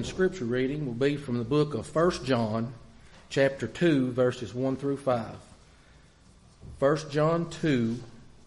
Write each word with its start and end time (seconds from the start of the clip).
And 0.00 0.06
scripture 0.06 0.46
reading 0.46 0.86
will 0.86 0.94
be 0.94 1.16
from 1.16 1.36
the 1.36 1.44
book 1.44 1.74
of 1.74 1.94
1 1.94 2.24
John, 2.24 2.72
chapter 3.28 3.66
2, 3.66 4.12
verses 4.12 4.54
1 4.54 4.76
through 4.76 4.96
5. 4.96 5.26
1 6.78 6.96
John 7.10 7.50
2, 7.50 7.98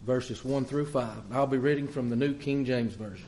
verses 0.01 0.43
1 0.43 0.65
through 0.65 0.87
5. 0.87 1.15
I'll 1.31 1.45
be 1.45 1.59
reading 1.59 1.87
from 1.87 2.09
the 2.09 2.15
New 2.15 2.33
King 2.33 2.65
James 2.65 2.95
Version. 2.95 3.27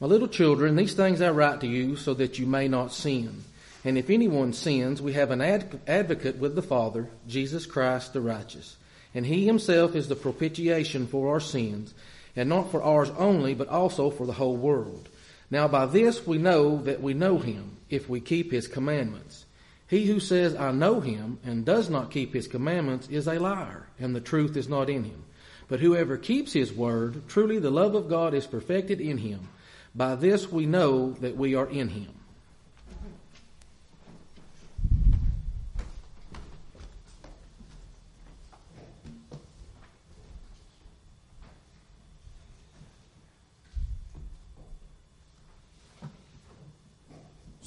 My 0.00 0.06
little 0.06 0.26
children, 0.26 0.74
these 0.74 0.94
things 0.94 1.20
I 1.20 1.28
write 1.32 1.60
to 1.60 1.66
you 1.66 1.96
so 1.96 2.14
that 2.14 2.38
you 2.38 2.46
may 2.46 2.66
not 2.66 2.94
sin. 2.94 3.44
And 3.84 3.98
if 3.98 4.08
anyone 4.08 4.54
sins, 4.54 5.02
we 5.02 5.12
have 5.12 5.30
an 5.30 5.42
ad- 5.42 5.80
advocate 5.86 6.38
with 6.38 6.54
the 6.54 6.62
Father, 6.62 7.10
Jesus 7.28 7.66
Christ 7.66 8.14
the 8.14 8.22
righteous. 8.22 8.78
And 9.14 9.26
he 9.26 9.44
himself 9.44 9.94
is 9.94 10.08
the 10.08 10.16
propitiation 10.16 11.06
for 11.06 11.30
our 11.34 11.40
sins, 11.40 11.92
and 12.34 12.48
not 12.48 12.70
for 12.70 12.82
ours 12.82 13.10
only, 13.18 13.52
but 13.52 13.68
also 13.68 14.08
for 14.08 14.24
the 14.24 14.32
whole 14.32 14.56
world. 14.56 15.09
Now 15.50 15.66
by 15.66 15.86
this 15.86 16.26
we 16.26 16.38
know 16.38 16.80
that 16.82 17.02
we 17.02 17.12
know 17.12 17.38
him, 17.38 17.78
if 17.88 18.08
we 18.08 18.20
keep 18.20 18.52
his 18.52 18.68
commandments. 18.68 19.46
He 19.88 20.06
who 20.06 20.20
says, 20.20 20.54
I 20.54 20.70
know 20.70 21.00
him, 21.00 21.40
and 21.42 21.64
does 21.64 21.90
not 21.90 22.12
keep 22.12 22.32
his 22.32 22.46
commandments 22.46 23.08
is 23.08 23.26
a 23.26 23.40
liar, 23.40 23.88
and 23.98 24.14
the 24.14 24.20
truth 24.20 24.56
is 24.56 24.68
not 24.68 24.88
in 24.88 25.02
him. 25.02 25.24
But 25.66 25.80
whoever 25.80 26.16
keeps 26.16 26.52
his 26.52 26.72
word, 26.72 27.28
truly 27.28 27.58
the 27.58 27.70
love 27.70 27.96
of 27.96 28.08
God 28.08 28.32
is 28.32 28.46
perfected 28.46 29.00
in 29.00 29.18
him. 29.18 29.48
By 29.92 30.14
this 30.14 30.50
we 30.50 30.66
know 30.66 31.12
that 31.14 31.36
we 31.36 31.56
are 31.56 31.68
in 31.68 31.88
him. 31.88 32.19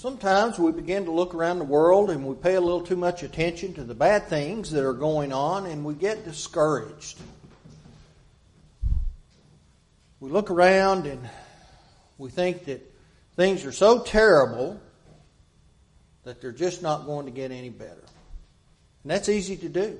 Sometimes 0.03 0.59
we 0.59 0.73
begin 0.73 1.05
to 1.05 1.11
look 1.11 1.33
around 1.33 1.59
the 1.59 1.63
world 1.63 2.09
and 2.09 2.25
we 2.25 2.35
pay 2.35 2.55
a 2.55 2.59
little 2.59 2.81
too 2.81 2.97
much 2.97 3.23
attention 3.23 3.73
to 3.75 3.85
the 3.85 3.95
bad 3.95 4.27
things 4.27 4.69
that 4.71 4.85
are 4.85 4.91
going 4.91 5.31
on 5.31 5.65
and 5.65 5.85
we 5.85 5.93
get 5.93 6.25
discouraged. 6.25 7.17
We 10.19 10.29
look 10.29 10.51
around 10.51 11.05
and 11.05 11.21
we 12.17 12.29
think 12.29 12.65
that 12.65 12.81
things 13.37 13.63
are 13.63 13.71
so 13.71 14.01
terrible 14.01 14.77
that 16.25 16.41
they're 16.41 16.51
just 16.51 16.81
not 16.81 17.05
going 17.05 17.27
to 17.27 17.31
get 17.31 17.51
any 17.51 17.69
better. 17.69 18.03
And 19.03 19.11
that's 19.11 19.29
easy 19.29 19.55
to 19.55 19.69
do. 19.69 19.97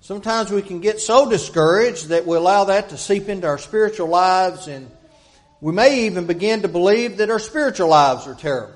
Sometimes 0.00 0.50
we 0.50 0.62
can 0.62 0.80
get 0.80 0.98
so 0.98 1.28
discouraged 1.28 2.08
that 2.08 2.26
we 2.26 2.38
allow 2.38 2.64
that 2.64 2.88
to 2.88 2.96
seep 2.96 3.28
into 3.28 3.48
our 3.48 3.58
spiritual 3.58 4.08
lives 4.08 4.66
and 4.66 4.90
we 5.60 5.72
may 5.72 6.06
even 6.06 6.26
begin 6.26 6.62
to 6.62 6.68
believe 6.68 7.18
that 7.18 7.30
our 7.30 7.38
spiritual 7.38 7.88
lives 7.88 8.26
are 8.26 8.34
terrible. 8.34 8.74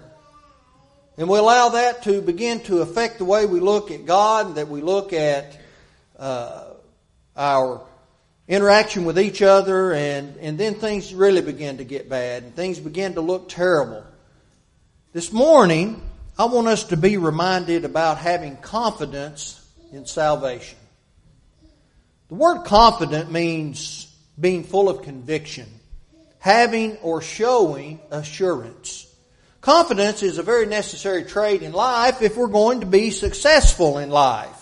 And 1.19 1.29
we 1.29 1.39
allow 1.39 1.71
that 1.71 2.05
to 2.05 2.23
begin 2.23 2.61
to 2.61 2.81
affect 2.81 3.19
the 3.19 3.27
way 3.27 3.45
we 3.45 3.61
look 3.61 3.91
at 3.91 4.07
God 4.07 4.47
and 4.47 4.55
that 4.55 4.69
we 4.69 4.81
look 4.81 5.13
at 5.13 5.59
uh, 6.19 6.65
our 7.37 7.83
interaction 8.49 9.05
with 9.05 9.19
each 9.19 9.43
other, 9.43 9.93
and, 9.93 10.37
and 10.39 10.59
then 10.59 10.75
things 10.75 11.15
really 11.15 11.43
begin 11.43 11.77
to 11.77 11.85
get 11.85 12.09
bad 12.09 12.43
and 12.43 12.57
things 12.57 12.81
begin 12.81 13.15
to 13.15 13.21
look 13.21 13.49
terrible. 13.49 14.03
This 15.13 15.33
morning, 15.33 16.01
I 16.39 16.47
want 16.47 16.69
us 16.69 16.85
to 16.85 16.97
be 16.97 17.17
reminded 17.19 17.85
about 17.85 18.17
having 18.17 18.57
confidence 18.57 19.57
in 19.93 20.07
salvation. 20.07 20.79
The 22.29 22.37
word 22.37 22.65
confident 22.65 23.31
means 23.31 24.07
being 24.39 24.65
full 24.65 24.89
of 24.89 25.03
conviction 25.03 25.67
having 26.41 26.97
or 26.99 27.23
showing 27.23 28.01
assurance. 28.11 29.07
Confidence 29.61 30.23
is 30.23 30.39
a 30.39 30.43
very 30.43 30.67
necessary 30.67 31.25
trait 31.25 31.63
in 31.63 31.73
life 31.73 32.23
if 32.23 32.37
we're 32.37 32.49
going 32.49 32.81
to 32.81 32.87
be 32.87 33.11
successful 33.11 33.99
in 33.99 34.11
life. 34.11 34.57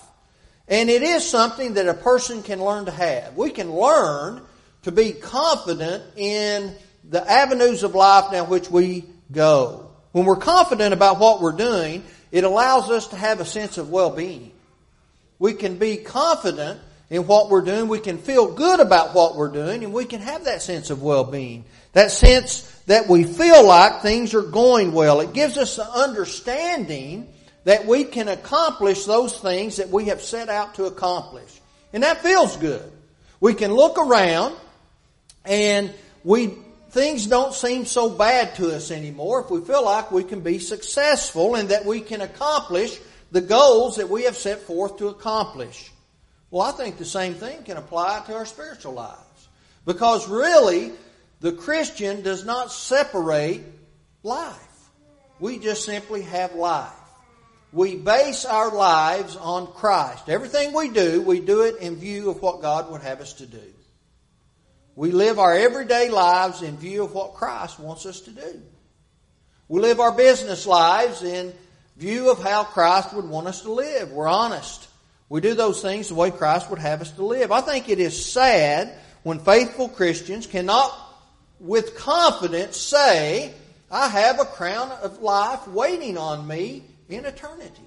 And 0.67 0.91
it 0.91 1.03
is 1.03 1.27
something 1.27 1.75
that 1.75 1.89
a 1.89 1.95
person 1.95 2.43
can 2.43 2.63
learn 2.63 2.85
to 2.87 2.91
have. 2.91 3.37
We 3.37 3.51
can 3.51 3.73
learn 3.73 4.43
to 4.83 4.93
be 4.93 5.13
confident 5.13 6.03
in 6.17 6.75
the 7.09 7.29
avenues 7.31 7.85
of 7.85 7.95
life 7.95 8.33
down 8.33 8.51
which 8.51 8.71
we 8.71 9.05
go. 9.31 9.91
When 10.13 10.27
we're 10.27 10.37
confident 10.37 10.93
about 10.93 11.21
what 11.21 11.41
we're 11.41 11.53
doing, 11.53 12.05
it 12.33 12.45
allows 12.45 12.91
us 12.91 13.09
to 13.09 13.17
have 13.17 13.41
a 13.41 13.45
sense 13.45 13.79
of 13.79 13.89
well-being. 13.89 14.53
We 15.39 15.55
can 15.55 15.79
be 15.79 15.99
confident 15.99 16.81
in 17.11 17.27
what 17.27 17.51
we're 17.51 17.63
doing. 17.63 17.89
We 17.89 18.01
can 18.01 18.19
feel 18.19 18.53
good 18.53 18.81
about 18.81 19.15
what 19.15 19.37
we're 19.37 19.53
doing 19.53 19.85
and 19.85 19.93
we 19.93 20.05
can 20.05 20.21
have 20.21 20.45
that 20.45 20.63
sense 20.63 20.91
of 20.91 21.03
well-being. 21.03 21.65
That 21.93 22.11
sense 22.11 22.63
that 22.87 23.09
we 23.09 23.25
feel 23.25 23.67
like 23.67 24.03
things 24.03 24.35
are 24.35 24.43
going 24.43 24.93
well. 24.93 25.21
It 25.21 25.33
gives 25.33 25.57
us 25.57 25.77
the 25.77 25.91
understanding 25.91 27.29
that 27.65 27.87
we 27.87 28.05
can 28.05 28.29
accomplish 28.29 29.05
those 29.05 29.39
things 29.39 29.77
that 29.77 29.89
we 29.89 30.07
have 30.07 30.23
set 30.23 30.49
out 30.49 30.75
to 30.77 30.85
accomplish. 30.85 31.61
And 31.93 32.03
that 32.03 32.23
feels 32.23 32.57
good. 32.57 32.91
We 33.41 33.55
can 33.55 33.73
look 33.73 33.99
around 33.99 34.55
and 35.45 35.93
we 36.25 36.55
things 36.91 37.27
don't 37.27 37.53
seem 37.53 37.85
so 37.85 38.09
bad 38.09 38.55
to 38.57 38.75
us 38.75 38.91
anymore 38.91 39.43
if 39.43 39.51
we 39.51 39.61
feel 39.61 39.85
like 39.85 40.11
we 40.11 40.25
can 40.25 40.41
be 40.41 40.59
successful 40.59 41.55
and 41.55 41.69
that 41.69 41.85
we 41.85 42.01
can 42.01 42.23
accomplish 42.23 42.99
the 43.31 43.43
goals 43.43 43.97
that 43.97 44.09
we 44.09 44.23
have 44.25 44.37
set 44.37 44.61
forth 44.61 44.97
to 44.97 45.09
accomplish. 45.09 45.91
Well, 46.51 46.63
I 46.63 46.73
think 46.73 46.97
the 46.97 47.05
same 47.05 47.35
thing 47.35 47.63
can 47.65 47.77
apply 47.77 48.23
to 48.27 48.35
our 48.35 48.47
spiritual 48.47 48.95
lives. 48.95 49.49
Because 49.85 50.29
really, 50.29 50.93
the 51.41 51.53
Christian 51.53 52.23
does 52.23 52.45
not 52.45 52.73
separate 52.73 53.63
life. 54.23 54.55
We 55.41 55.59
just 55.59 55.85
simply 55.85 56.23
have 56.23 56.55
life. 56.55 56.93
We 57.73 57.97
base 57.97 58.45
our 58.45 58.75
lives 58.75 59.37
on 59.37 59.67
Christ. 59.73 60.29
Everything 60.29 60.73
we 60.73 60.89
do, 60.89 61.21
we 61.21 61.41
do 61.41 61.63
it 61.63 61.77
in 61.77 61.97
view 61.97 62.31
of 62.31 62.41
what 62.41 62.63
God 62.63 62.91
would 62.91 63.03
have 63.03 63.21
us 63.21 63.35
to 63.35 63.47
do. 63.47 63.63
We 64.97 65.13
live 65.13 65.39
our 65.39 65.55
everyday 65.55 66.09
lives 66.09 66.63
in 66.63 66.77
view 66.77 67.05
of 67.05 67.13
what 67.13 67.35
Christ 67.35 67.79
wants 67.79 68.05
us 68.07 68.23
to 68.23 68.31
do. 68.31 68.63
We 69.69 69.81
live 69.81 70.01
our 70.01 70.13
business 70.13 70.67
lives 70.67 71.23
in 71.23 71.53
view 71.97 72.33
of 72.33 72.43
how 72.43 72.65
Christ 72.65 73.13
would 73.13 73.29
want 73.29 73.47
us 73.47 73.63
to 73.63 73.73
live. 73.73 74.11
We're 74.11 74.27
honest. 74.27 74.88
We 75.29 75.41
do 75.41 75.55
those 75.55 75.83
things 75.83 76.09
the 76.09 76.15
way 76.15 76.31
Christ 76.31 76.71
would 76.71 76.79
have 76.79 77.01
us 77.01 77.11
to 77.13 77.25
live. 77.25 77.53
I 77.53 77.61
think 77.61 77.89
it 77.89 77.99
is 77.99 78.25
sad 78.33 78.93
when 79.23 79.39
faithful 79.41 79.89
Christians 79.89 80.47
cannot 80.47 80.97
with 81.61 81.97
confidence 81.97 82.77
say, 82.77 83.53
I 83.91 84.09
have 84.09 84.41
a 84.41 84.45
crown 84.45 84.91
of 85.03 85.21
life 85.21 85.67
waiting 85.69 86.17
on 86.17 86.47
me 86.47 86.85
in 87.09 87.25
eternity. 87.25 87.83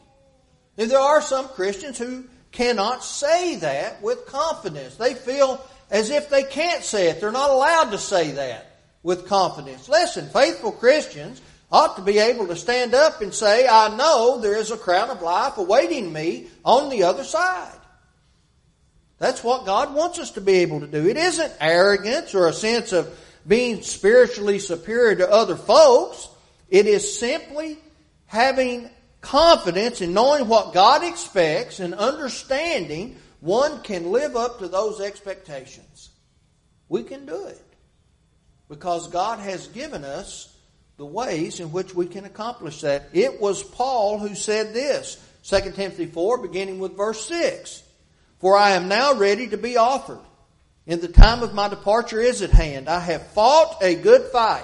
And 0.77 0.89
there 0.89 0.99
are 0.99 1.21
some 1.21 1.47
Christians 1.49 1.97
who 1.97 2.25
cannot 2.51 3.03
say 3.03 3.55
that 3.57 4.01
with 4.01 4.25
confidence. 4.25 4.95
They 4.95 5.13
feel 5.13 5.63
as 5.89 6.09
if 6.09 6.29
they 6.29 6.43
can't 6.43 6.83
say 6.83 7.09
it. 7.09 7.21
They're 7.21 7.31
not 7.31 7.49
allowed 7.49 7.91
to 7.91 7.97
say 7.97 8.31
that 8.31 8.79
with 9.03 9.27
confidence. 9.27 9.89
Listen, 9.89 10.27
faithful 10.29 10.71
Christians 10.71 11.41
ought 11.71 11.95
to 11.95 12.01
be 12.01 12.19
able 12.19 12.47
to 12.47 12.55
stand 12.55 12.93
up 12.93 13.21
and 13.21 13.33
say, 13.33 13.67
I 13.67 13.95
know 13.95 14.39
there 14.39 14.57
is 14.57 14.71
a 14.71 14.77
crown 14.77 15.09
of 15.09 15.21
life 15.21 15.57
awaiting 15.57 16.11
me 16.11 16.47
on 16.65 16.89
the 16.89 17.03
other 17.03 17.23
side. 17.23 17.77
That's 19.19 19.43
what 19.43 19.65
God 19.65 19.93
wants 19.93 20.19
us 20.19 20.31
to 20.31 20.41
be 20.41 20.53
able 20.55 20.79
to 20.81 20.87
do. 20.87 21.07
It 21.07 21.15
isn't 21.15 21.53
arrogance 21.61 22.33
or 22.33 22.47
a 22.47 22.53
sense 22.53 22.91
of 22.91 23.15
being 23.47 23.83
spiritually 23.83 24.59
superior 24.59 25.15
to 25.17 25.31
other 25.31 25.55
folks. 25.55 26.27
It 26.69 26.87
is 26.87 27.19
simply 27.19 27.77
having 28.25 28.89
confidence 29.21 30.01
in 30.01 30.13
knowing 30.13 30.47
what 30.47 30.73
God 30.73 31.03
expects 31.03 31.79
and 31.79 31.93
understanding 31.93 33.17
one 33.39 33.81
can 33.81 34.11
live 34.11 34.35
up 34.35 34.59
to 34.59 34.67
those 34.67 34.99
expectations. 34.99 36.09
We 36.89 37.03
can 37.03 37.25
do 37.25 37.45
it 37.45 37.61
because 38.67 39.07
God 39.07 39.39
has 39.39 39.67
given 39.67 40.03
us 40.03 40.50
the 41.01 41.05
ways 41.07 41.59
in 41.59 41.71
which 41.71 41.95
we 41.95 42.05
can 42.05 42.25
accomplish 42.25 42.81
that. 42.81 43.09
It 43.11 43.41
was 43.41 43.63
Paul 43.63 44.19
who 44.19 44.35
said 44.35 44.71
this, 44.71 45.17
2 45.45 45.71
Timothy 45.71 46.05
4, 46.05 46.37
beginning 46.37 46.77
with 46.77 46.95
verse 46.95 47.25
6. 47.25 47.81
For 48.37 48.55
I 48.55 48.73
am 48.73 48.87
now 48.87 49.15
ready 49.15 49.47
to 49.47 49.57
be 49.57 49.77
offered, 49.77 50.19
and 50.85 51.01
the 51.01 51.07
time 51.07 51.41
of 51.41 51.55
my 51.55 51.69
departure 51.69 52.19
is 52.19 52.43
at 52.43 52.51
hand. 52.51 52.87
I 52.87 52.99
have 52.99 53.25
fought 53.29 53.77
a 53.81 53.95
good 53.95 54.31
fight. 54.31 54.61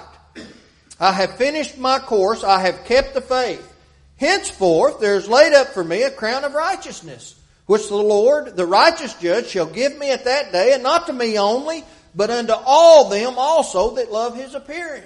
I 1.00 1.10
have 1.10 1.38
finished 1.38 1.76
my 1.76 1.98
course. 1.98 2.44
I 2.44 2.60
have 2.60 2.84
kept 2.84 3.14
the 3.14 3.20
faith. 3.20 3.74
Henceforth 4.14 5.00
there 5.00 5.16
is 5.16 5.28
laid 5.28 5.54
up 5.54 5.70
for 5.70 5.82
me 5.82 6.04
a 6.04 6.10
crown 6.12 6.44
of 6.44 6.54
righteousness, 6.54 7.34
which 7.66 7.88
the 7.88 7.96
Lord, 7.96 8.56
the 8.56 8.64
righteous 8.64 9.12
judge, 9.14 9.48
shall 9.48 9.66
give 9.66 9.98
me 9.98 10.12
at 10.12 10.26
that 10.26 10.52
day, 10.52 10.72
and 10.72 10.84
not 10.84 11.08
to 11.08 11.12
me 11.12 11.36
only, 11.36 11.82
but 12.14 12.30
unto 12.30 12.52
all 12.64 13.08
them 13.08 13.34
also 13.36 13.96
that 13.96 14.12
love 14.12 14.36
his 14.36 14.54
appearing. 14.54 15.02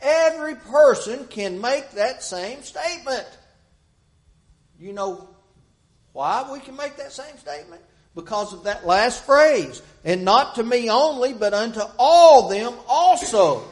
Every 0.00 0.54
person 0.54 1.26
can 1.26 1.60
make 1.60 1.90
that 1.92 2.22
same 2.22 2.62
statement. 2.62 3.26
You 4.78 4.92
know 4.92 5.28
why 6.12 6.48
we 6.52 6.60
can 6.60 6.76
make 6.76 6.96
that 6.96 7.12
same 7.12 7.36
statement? 7.38 7.82
Because 8.14 8.52
of 8.52 8.64
that 8.64 8.86
last 8.86 9.24
phrase. 9.24 9.82
And 10.04 10.24
not 10.24 10.56
to 10.56 10.62
me 10.62 10.90
only, 10.90 11.32
but 11.32 11.54
unto 11.54 11.82
all 11.98 12.48
them 12.48 12.74
also 12.88 13.64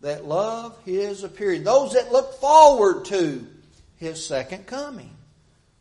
that 0.00 0.24
love 0.26 0.76
his 0.84 1.24
appearing, 1.24 1.64
those 1.64 1.92
that 1.94 2.12
look 2.12 2.34
forward 2.40 3.06
to 3.06 3.46
his 3.96 4.24
second 4.24 4.66
coming. 4.66 5.10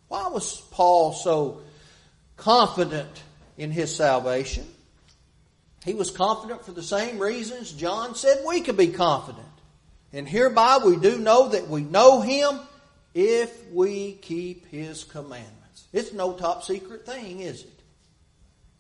Why 0.08 0.28
was 0.28 0.62
Paul 0.72 1.14
so 1.14 1.62
confident 2.38 3.24
in 3.58 3.72
his 3.72 3.96
salvation? 3.96 4.66
He 5.84 5.94
was 5.94 6.12
confident 6.12 6.66
for 6.66 6.72
the 6.72 6.84
same 6.84 7.20
reasons 7.20 7.72
John 7.72 8.16
said 8.16 8.44
we 8.48 8.62
could 8.62 8.78
be 8.78 8.88
confident. 8.88 9.46
And 10.16 10.28
hereby 10.28 10.78
we 10.78 10.96
do 10.96 11.18
know 11.18 11.50
that 11.50 11.68
we 11.68 11.82
know 11.82 12.22
him 12.22 12.62
if 13.14 13.70
we 13.70 14.14
keep 14.14 14.66
his 14.68 15.04
commandments. 15.04 15.88
It's 15.92 16.14
no 16.14 16.32
top 16.32 16.64
secret 16.64 17.06
thing, 17.06 17.42
is 17.42 17.64
it? 17.64 17.82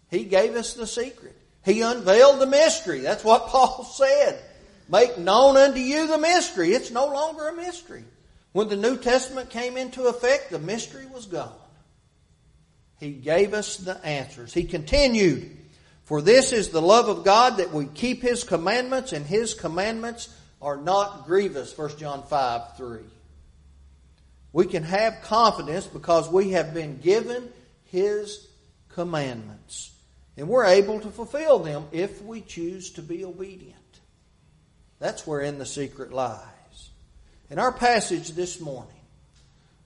He 0.10 0.24
gave 0.24 0.56
us 0.56 0.76
the 0.76 0.88
secret. 0.88 1.36
He 1.66 1.82
unveiled 1.82 2.40
the 2.40 2.46
mystery. 2.46 3.02
That's 3.02 3.24
what 3.26 3.48
Paul 3.48 3.84
said. 3.84 4.42
Make 4.88 5.18
known 5.18 5.58
unto 5.58 5.80
you 5.80 6.08
the 6.08 6.18
mystery. 6.18 6.70
It's 6.72 6.92
no 6.92 7.08
longer 7.08 7.50
a 7.50 7.54
mystery. 7.54 8.06
When 8.54 8.70
the 8.70 8.78
New 8.78 8.96
Testament 8.96 9.50
came 9.50 9.76
into 9.76 10.04
effect, 10.04 10.52
the 10.52 10.60
mystery 10.60 11.06
was 11.06 11.26
gone. 11.26 11.52
He 12.98 13.12
gave 13.12 13.54
us 13.54 13.76
the 13.76 14.02
answers. 14.06 14.54
He 14.54 14.64
continued, 14.64 15.52
For 16.06 16.22
this 16.22 16.54
is 16.54 16.70
the 16.70 16.82
love 16.82 17.10
of 17.10 17.26
God 17.26 17.58
that 17.58 17.74
we 17.74 17.88
keep 17.88 18.22
His 18.22 18.46
commandments, 18.46 19.12
and 19.12 19.26
His 19.26 19.54
commandments 19.54 20.30
are 20.62 20.78
not 20.78 21.25
grievous. 21.25 21.78
1 21.78 21.98
John 21.98 22.24
5 22.24 22.78
3. 22.78 23.00
We 24.54 24.66
can 24.66 24.84
have 24.84 25.22
confidence 25.24 25.86
because 25.86 26.30
we 26.30 26.52
have 26.52 26.74
been 26.74 27.00
given 27.00 27.50
His 27.86 28.48
commandments. 28.90 29.92
And 30.38 30.48
we're 30.48 30.66
able 30.66 31.00
to 31.00 31.10
fulfill 31.10 31.60
them 31.60 31.86
if 31.92 32.22
we 32.22 32.42
choose 32.42 32.92
to 32.92 33.02
be 33.02 33.25
obedient. 33.25 33.75
That's 35.00 35.28
wherein 35.28 35.60
the 35.60 35.66
secret 35.66 36.12
lies. 36.12 36.42
In 37.50 37.60
our 37.60 37.72
passage 37.72 38.31
this 38.31 38.60
morning, 38.60 38.92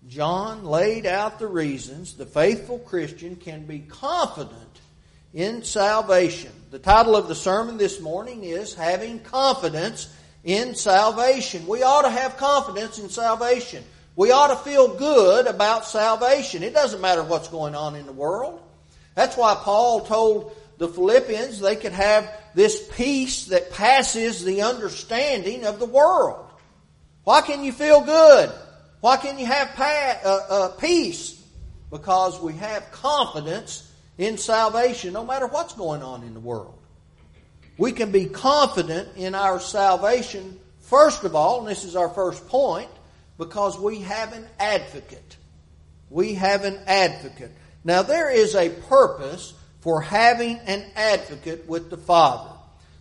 John 0.07 0.63
laid 0.63 1.05
out 1.05 1.39
the 1.39 1.47
reasons 1.47 2.13
the 2.13 2.25
faithful 2.25 2.79
Christian 2.79 3.35
can 3.35 3.65
be 3.65 3.79
confident 3.79 4.79
in 5.33 5.63
salvation. 5.63 6.51
The 6.71 6.79
title 6.79 7.15
of 7.15 7.27
the 7.27 7.35
sermon 7.35 7.77
this 7.77 7.99
morning 7.99 8.43
is 8.43 8.73
Having 8.73 9.21
Confidence 9.21 10.13
in 10.43 10.75
Salvation. 10.75 11.67
We 11.67 11.83
ought 11.83 12.03
to 12.03 12.09
have 12.09 12.37
confidence 12.37 12.99
in 12.99 13.09
salvation. 13.09 13.83
We 14.15 14.31
ought 14.31 14.47
to 14.47 14.57
feel 14.57 14.97
good 14.97 15.47
about 15.47 15.85
salvation. 15.85 16.63
It 16.63 16.73
doesn't 16.73 16.99
matter 16.99 17.23
what's 17.23 17.47
going 17.47 17.75
on 17.75 17.95
in 17.95 18.05
the 18.05 18.11
world. 18.11 18.61
That's 19.15 19.37
why 19.37 19.55
Paul 19.55 20.01
told 20.01 20.55
the 20.77 20.87
Philippians 20.87 21.59
they 21.59 21.75
could 21.75 21.93
have 21.93 22.29
this 22.53 22.87
peace 22.95 23.45
that 23.45 23.71
passes 23.71 24.43
the 24.43 24.63
understanding 24.63 25.65
of 25.65 25.79
the 25.79 25.85
world. 25.85 26.45
Why 27.23 27.41
can 27.41 27.63
you 27.63 27.71
feel 27.71 28.01
good? 28.01 28.51
Why 29.01 29.17
can 29.17 29.39
you 29.39 29.45
have 29.45 29.69
uh, 29.77 30.39
uh, 30.49 30.67
peace? 30.77 31.41
Because 31.91 32.39
we 32.41 32.53
have 32.53 32.91
confidence 32.91 33.89
in 34.17 34.37
salvation 34.37 35.13
no 35.13 35.25
matter 35.25 35.47
what's 35.47 35.73
going 35.73 36.03
on 36.03 36.23
in 36.23 36.33
the 36.33 36.39
world. 36.39 36.78
We 37.79 37.93
can 37.93 38.11
be 38.11 38.25
confident 38.25 39.15
in 39.15 39.33
our 39.33 39.57
salvation, 39.57 40.59
first 40.81 41.23
of 41.23 41.33
all, 41.33 41.59
and 41.59 41.67
this 41.69 41.85
is 41.85 41.95
our 41.95 42.09
first 42.09 42.45
point, 42.49 42.89
because 43.37 43.79
we 43.79 43.99
have 44.01 44.33
an 44.33 44.45
advocate. 44.59 45.37
We 46.09 46.33
have 46.33 46.65
an 46.65 46.77
advocate. 46.85 47.51
Now, 47.85 48.01
there 48.01 48.29
is 48.29 48.53
a 48.53 48.69
purpose 48.69 49.53
for 49.79 50.01
having 50.01 50.57
an 50.65 50.87
advocate 50.93 51.69
with 51.69 51.89
the 51.89 51.95
Father. 51.95 52.51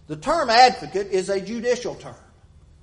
The 0.07 0.15
term 0.15 0.49
advocate 0.49 1.09
is 1.09 1.29
a 1.29 1.41
judicial 1.41 1.97
term. 1.97 2.15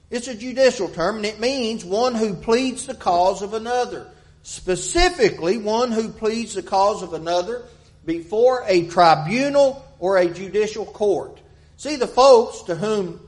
It's 0.09 0.27
a 0.27 0.35
judicial 0.35 0.89
term, 0.89 1.15
and 1.15 1.25
it 1.25 1.39
means 1.39 1.85
one 1.85 2.13
who 2.13 2.33
pleads 2.33 2.87
the 2.87 2.95
cause 2.95 3.41
of 3.41 3.53
another. 3.53 4.05
Specifically, 4.43 5.55
one 5.57 5.93
who 5.93 6.09
pleads 6.09 6.55
the 6.55 6.61
cause 6.61 7.03
of 7.03 7.13
another 7.13 7.63
before 8.05 8.65
a 8.67 8.85
tribunal 8.87 9.85
or 9.97 10.17
a 10.17 10.27
judicial 10.27 10.85
court. 10.85 11.39
See, 11.77 11.95
the 11.97 12.07
folks 12.07 12.63
to 12.63 12.75
whom 12.75 13.19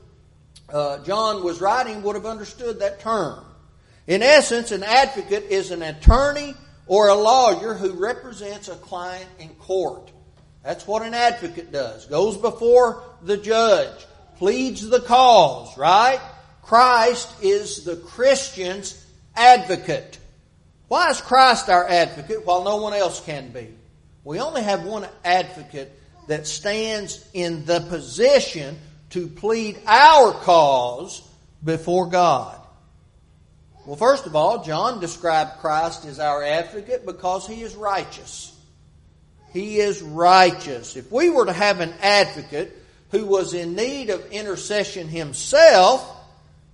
uh, 0.68 1.04
John 1.04 1.42
was 1.44 1.60
writing 1.60 2.02
would 2.02 2.16
have 2.16 2.26
understood 2.26 2.80
that 2.80 3.00
term. 3.00 3.44
In 4.06 4.22
essence, 4.22 4.72
an 4.72 4.82
advocate 4.82 5.44
is 5.50 5.70
an 5.70 5.82
attorney 5.82 6.54
or 6.86 7.08
a 7.08 7.14
lawyer 7.14 7.74
who 7.74 7.92
represents 7.92 8.68
a 8.68 8.74
client 8.76 9.28
in 9.38 9.50
court. 9.50 10.10
That's 10.64 10.86
what 10.86 11.02
an 11.02 11.14
advocate 11.14 11.72
does. 11.72 12.06
Goes 12.06 12.36
before 12.36 13.02
the 13.22 13.36
judge, 13.36 14.06
pleads 14.36 14.88
the 14.88 15.00
cause, 15.00 15.76
right? 15.76 16.20
Christ 16.62 17.42
is 17.42 17.84
the 17.84 17.96
Christian's 17.96 19.04
advocate. 19.36 20.18
Why 20.88 21.10
is 21.10 21.20
Christ 21.20 21.68
our 21.68 21.86
advocate 21.86 22.46
while 22.46 22.64
no 22.64 22.76
one 22.76 22.94
else 22.94 23.20
can 23.20 23.50
be? 23.50 23.68
We 24.24 24.40
only 24.40 24.62
have 24.62 24.84
one 24.84 25.06
advocate 25.24 25.97
that 26.28 26.46
stands 26.46 27.28
in 27.34 27.64
the 27.64 27.80
position 27.80 28.78
to 29.10 29.26
plead 29.26 29.78
our 29.86 30.32
cause 30.32 31.22
before 31.64 32.06
God. 32.06 32.54
Well, 33.84 33.96
first 33.96 34.26
of 34.26 34.36
all, 34.36 34.62
John 34.62 35.00
described 35.00 35.60
Christ 35.60 36.04
as 36.04 36.20
our 36.20 36.42
advocate 36.42 37.06
because 37.06 37.46
he 37.46 37.62
is 37.62 37.74
righteous. 37.74 38.54
He 39.52 39.78
is 39.78 40.02
righteous. 40.02 40.96
If 40.96 41.10
we 41.10 41.30
were 41.30 41.46
to 41.46 41.52
have 41.54 41.80
an 41.80 41.94
advocate 42.02 42.76
who 43.10 43.24
was 43.24 43.54
in 43.54 43.74
need 43.74 44.10
of 44.10 44.30
intercession 44.30 45.08
himself, 45.08 46.06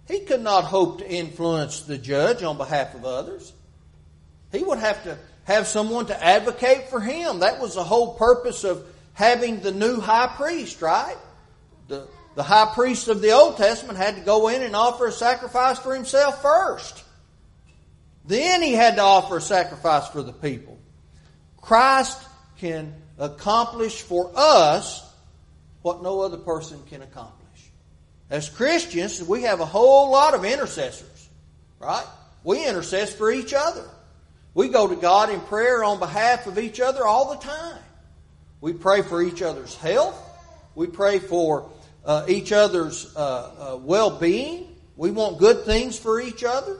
he 0.09 0.21
could 0.21 0.43
not 0.43 0.65
hope 0.65 0.99
to 0.99 1.09
influence 1.09 1.83
the 1.83 1.97
judge 1.97 2.43
on 2.43 2.59
behalf 2.59 2.97
of 2.97 3.05
others. 3.05 3.53
He 4.51 4.65
would 4.65 4.79
have 4.79 5.05
to 5.05 5.17
have 5.45 5.69
someone 5.69 6.07
to 6.07 6.25
advocate 6.25 6.89
for 6.89 7.01
him. 7.01 7.39
That 7.41 7.61
was 7.61 7.77
the 7.77 7.85
whole 7.85 8.15
purpose 8.15 8.65
of 8.65 8.85
having 9.15 9.61
the 9.61 9.73
new 9.73 10.01
high 10.01 10.33
priest, 10.37 10.83
right? 10.83 11.17
The, 11.89 12.07
the 12.35 12.43
high 12.43 12.73
priest 12.75 13.09
of 13.09 13.23
the 13.23 13.31
Old 13.33 13.57
Testament 13.57 13.97
had 13.97 14.17
to 14.17 14.21
go 14.21 14.49
in 14.49 14.63
and 14.63 14.77
offer 14.77 15.07
a 15.07 15.13
sacrifice 15.13 15.79
for 15.79 15.95
himself 15.95 16.43
first. 16.43 17.03
Then 18.27 18.63
he 18.63 18.73
had 18.73 18.97
to 18.97 19.03
offer 19.03 19.39
a 19.39 19.41
sacrifice 19.41 20.09
for 20.09 20.23
the 20.23 20.33
people. 20.33 20.79
Christ 21.61 22.21
can 22.59 22.95
accomplish 23.19 24.03
for 24.03 24.33
us 24.35 25.05
what 25.83 26.03
no 26.03 26.21
other 26.21 26.39
person 26.39 26.81
can 26.89 27.03
accomplish. 27.03 27.41
As 28.31 28.49
Christians, 28.49 29.23
we 29.23 29.43
have 29.43 29.61
a 29.61 29.67
whole 29.67 30.11
lot 30.11 30.35
of 30.35 30.45
intercessors, 30.45 31.29
right? 31.79 32.07
We 32.43 32.59
intercess 32.65 33.15
for 33.15 33.31
each 33.31 33.53
other. 33.53 33.89
We 34.55 34.69
go 34.69 34.89
to 34.89 34.97
God 34.97 35.31
in 35.31 35.41
prayer 35.41 35.85
on 35.85 35.99
behalf 35.99 36.47
of 36.47 36.59
each 36.59 36.81
other 36.81 37.05
all 37.07 37.35
the 37.35 37.41
time. 37.41 37.84
We 38.65 38.73
pray 38.73 39.03
for 39.03 39.21
each 39.21 39.43
other's 39.43 39.77
health. 39.77 40.19
We 40.75 40.87
pray 40.87 41.19
for 41.19 41.71
uh, 42.03 42.25
each 42.29 42.51
other's 42.51 43.15
uh, 43.15 43.21
uh, 43.21 43.77
well 43.77 44.19
being. 44.19 44.75
We 44.97 45.11
want 45.11 45.37
good 45.37 45.67
things 45.67 45.99
for 45.99 46.19
each 46.19 46.45
other. 46.45 46.79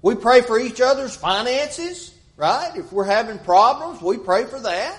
We 0.00 0.14
pray 0.14 0.40
for 0.40 0.58
each 0.58 0.80
other's 0.80 1.14
finances, 1.14 2.14
right? 2.38 2.74
If 2.76 2.92
we're 2.92 3.04
having 3.04 3.38
problems, 3.40 4.00
we 4.00 4.16
pray 4.16 4.46
for 4.46 4.58
that. 4.58 4.98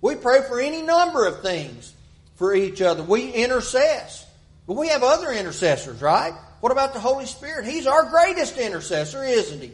We 0.00 0.14
pray 0.14 0.42
for 0.42 0.60
any 0.60 0.82
number 0.82 1.26
of 1.26 1.42
things 1.42 1.92
for 2.36 2.54
each 2.54 2.80
other. 2.80 3.02
We 3.02 3.32
intercess. 3.32 4.24
But 4.68 4.74
we 4.74 4.86
have 4.86 5.02
other 5.02 5.32
intercessors, 5.32 6.00
right? 6.00 6.32
What 6.60 6.70
about 6.70 6.92
the 6.92 7.00
Holy 7.00 7.26
Spirit? 7.26 7.64
He's 7.64 7.88
our 7.88 8.04
greatest 8.04 8.56
intercessor, 8.56 9.24
isn't 9.24 9.62
he? 9.62 9.72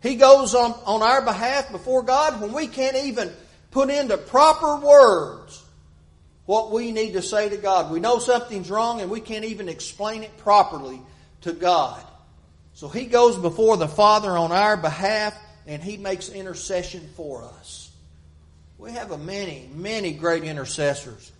He 0.00 0.14
goes 0.14 0.54
on, 0.54 0.74
on 0.86 1.02
our 1.02 1.22
behalf 1.22 1.72
before 1.72 2.04
God 2.04 2.40
when 2.40 2.52
we 2.52 2.68
can't 2.68 2.94
even 2.98 3.32
put 3.78 3.90
into 3.90 4.18
proper 4.18 4.74
words 4.78 5.64
what 6.46 6.72
we 6.72 6.90
need 6.90 7.12
to 7.12 7.22
say 7.22 7.48
to 7.48 7.56
God. 7.56 7.92
We 7.92 8.00
know 8.00 8.18
something's 8.18 8.68
wrong 8.68 9.00
and 9.00 9.08
we 9.08 9.20
can't 9.20 9.44
even 9.44 9.68
explain 9.68 10.24
it 10.24 10.36
properly 10.38 11.00
to 11.42 11.52
God. 11.52 12.04
So 12.74 12.88
he 12.88 13.06
goes 13.06 13.36
before 13.36 13.76
the 13.76 13.86
Father 13.86 14.36
on 14.36 14.50
our 14.50 14.76
behalf 14.76 15.38
and 15.64 15.80
he 15.80 15.96
makes 15.96 16.28
intercession 16.28 17.08
for 17.14 17.44
us. 17.44 17.92
We 18.78 18.90
have 18.94 19.12
a 19.12 19.18
many, 19.18 19.70
many 19.72 20.10
great 20.10 20.42
intercessors. 20.42 21.30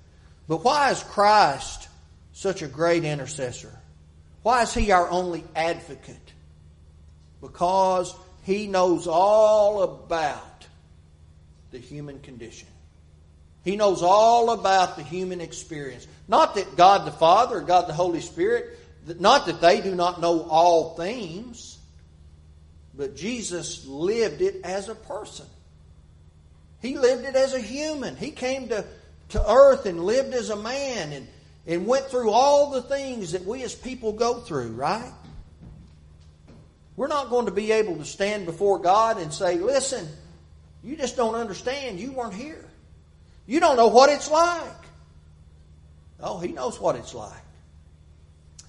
But 0.46 0.62
why 0.62 0.92
is 0.92 1.02
Christ 1.02 1.88
such 2.34 2.62
a 2.62 2.68
great 2.68 3.02
intercessor? 3.02 3.76
Why 4.44 4.62
is 4.62 4.72
he 4.72 4.92
our 4.92 5.10
only 5.10 5.42
advocate? 5.56 6.32
Because 7.40 8.14
he 8.44 8.68
knows 8.68 9.08
all 9.08 9.82
about 9.82 10.47
the 11.70 11.78
human 11.78 12.20
condition. 12.20 12.68
He 13.64 13.76
knows 13.76 14.02
all 14.02 14.50
about 14.50 14.96
the 14.96 15.02
human 15.02 15.40
experience. 15.40 16.06
Not 16.26 16.54
that 16.54 16.76
God 16.76 17.06
the 17.06 17.10
Father 17.12 17.58
or 17.58 17.60
God 17.62 17.88
the 17.88 17.92
Holy 17.92 18.20
Spirit 18.20 18.78
not 19.18 19.46
that 19.46 19.60
they 19.60 19.80
do 19.80 19.94
not 19.94 20.20
know 20.20 20.42
all 20.42 20.94
things, 20.94 21.78
but 22.94 23.16
Jesus 23.16 23.86
lived 23.86 24.42
it 24.42 24.60
as 24.64 24.88
a 24.88 24.94
person. 24.94 25.46
He 26.80 26.98
lived 26.98 27.24
it 27.24 27.34
as 27.34 27.54
a 27.54 27.60
human. 27.60 28.16
He 28.16 28.30
came 28.30 28.68
to, 28.68 28.84
to 29.30 29.50
earth 29.50 29.86
and 29.86 30.04
lived 30.04 30.34
as 30.34 30.50
a 30.50 30.56
man. 30.56 31.12
And, 31.12 31.28
and 31.66 31.86
went 31.86 32.06
through 32.06 32.30
all 32.30 32.70
the 32.70 32.80
things 32.80 33.32
that 33.32 33.44
we 33.44 33.62
as 33.62 33.74
people 33.74 34.14
go 34.14 34.40
through, 34.40 34.70
right? 34.70 35.12
We're 36.96 37.08
not 37.08 37.28
going 37.28 37.44
to 37.44 37.52
be 37.52 37.72
able 37.72 37.96
to 37.96 38.06
stand 38.06 38.46
before 38.46 38.78
God 38.78 39.18
and 39.18 39.32
say, 39.32 39.56
listen, 39.56 40.08
you 40.82 40.96
just 40.96 41.16
don't 41.16 41.34
understand. 41.34 41.98
You 41.98 42.12
weren't 42.12 42.34
here. 42.34 42.64
You 43.46 43.60
don't 43.60 43.76
know 43.76 43.88
what 43.88 44.10
it's 44.10 44.30
like. 44.30 44.62
Oh, 46.20 46.38
He 46.38 46.52
knows 46.52 46.80
what 46.80 46.96
it's 46.96 47.14
like. 47.14 47.32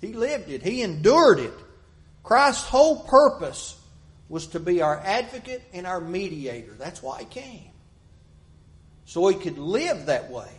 He 0.01 0.13
lived 0.13 0.49
it. 0.49 0.63
He 0.63 0.81
endured 0.81 1.39
it. 1.39 1.53
Christ's 2.23 2.65
whole 2.65 2.99
purpose 2.99 3.77
was 4.29 4.47
to 4.47 4.59
be 4.59 4.81
our 4.81 4.99
advocate 4.99 5.63
and 5.73 5.85
our 5.85 5.99
mediator. 5.99 6.73
That's 6.77 7.01
why 7.01 7.19
He 7.19 7.25
came. 7.25 7.71
So 9.05 9.27
He 9.27 9.35
could 9.35 9.57
live 9.57 10.05
that 10.05 10.29
way. 10.29 10.51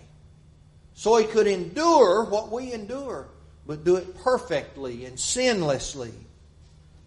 So 0.95 1.16
He 1.16 1.25
could 1.26 1.47
endure 1.47 2.25
what 2.25 2.50
we 2.50 2.73
endure, 2.73 3.28
but 3.66 3.85
do 3.85 3.97
it 3.97 4.19
perfectly 4.19 5.07
and 5.07 5.16
sinlessly. 5.16 6.12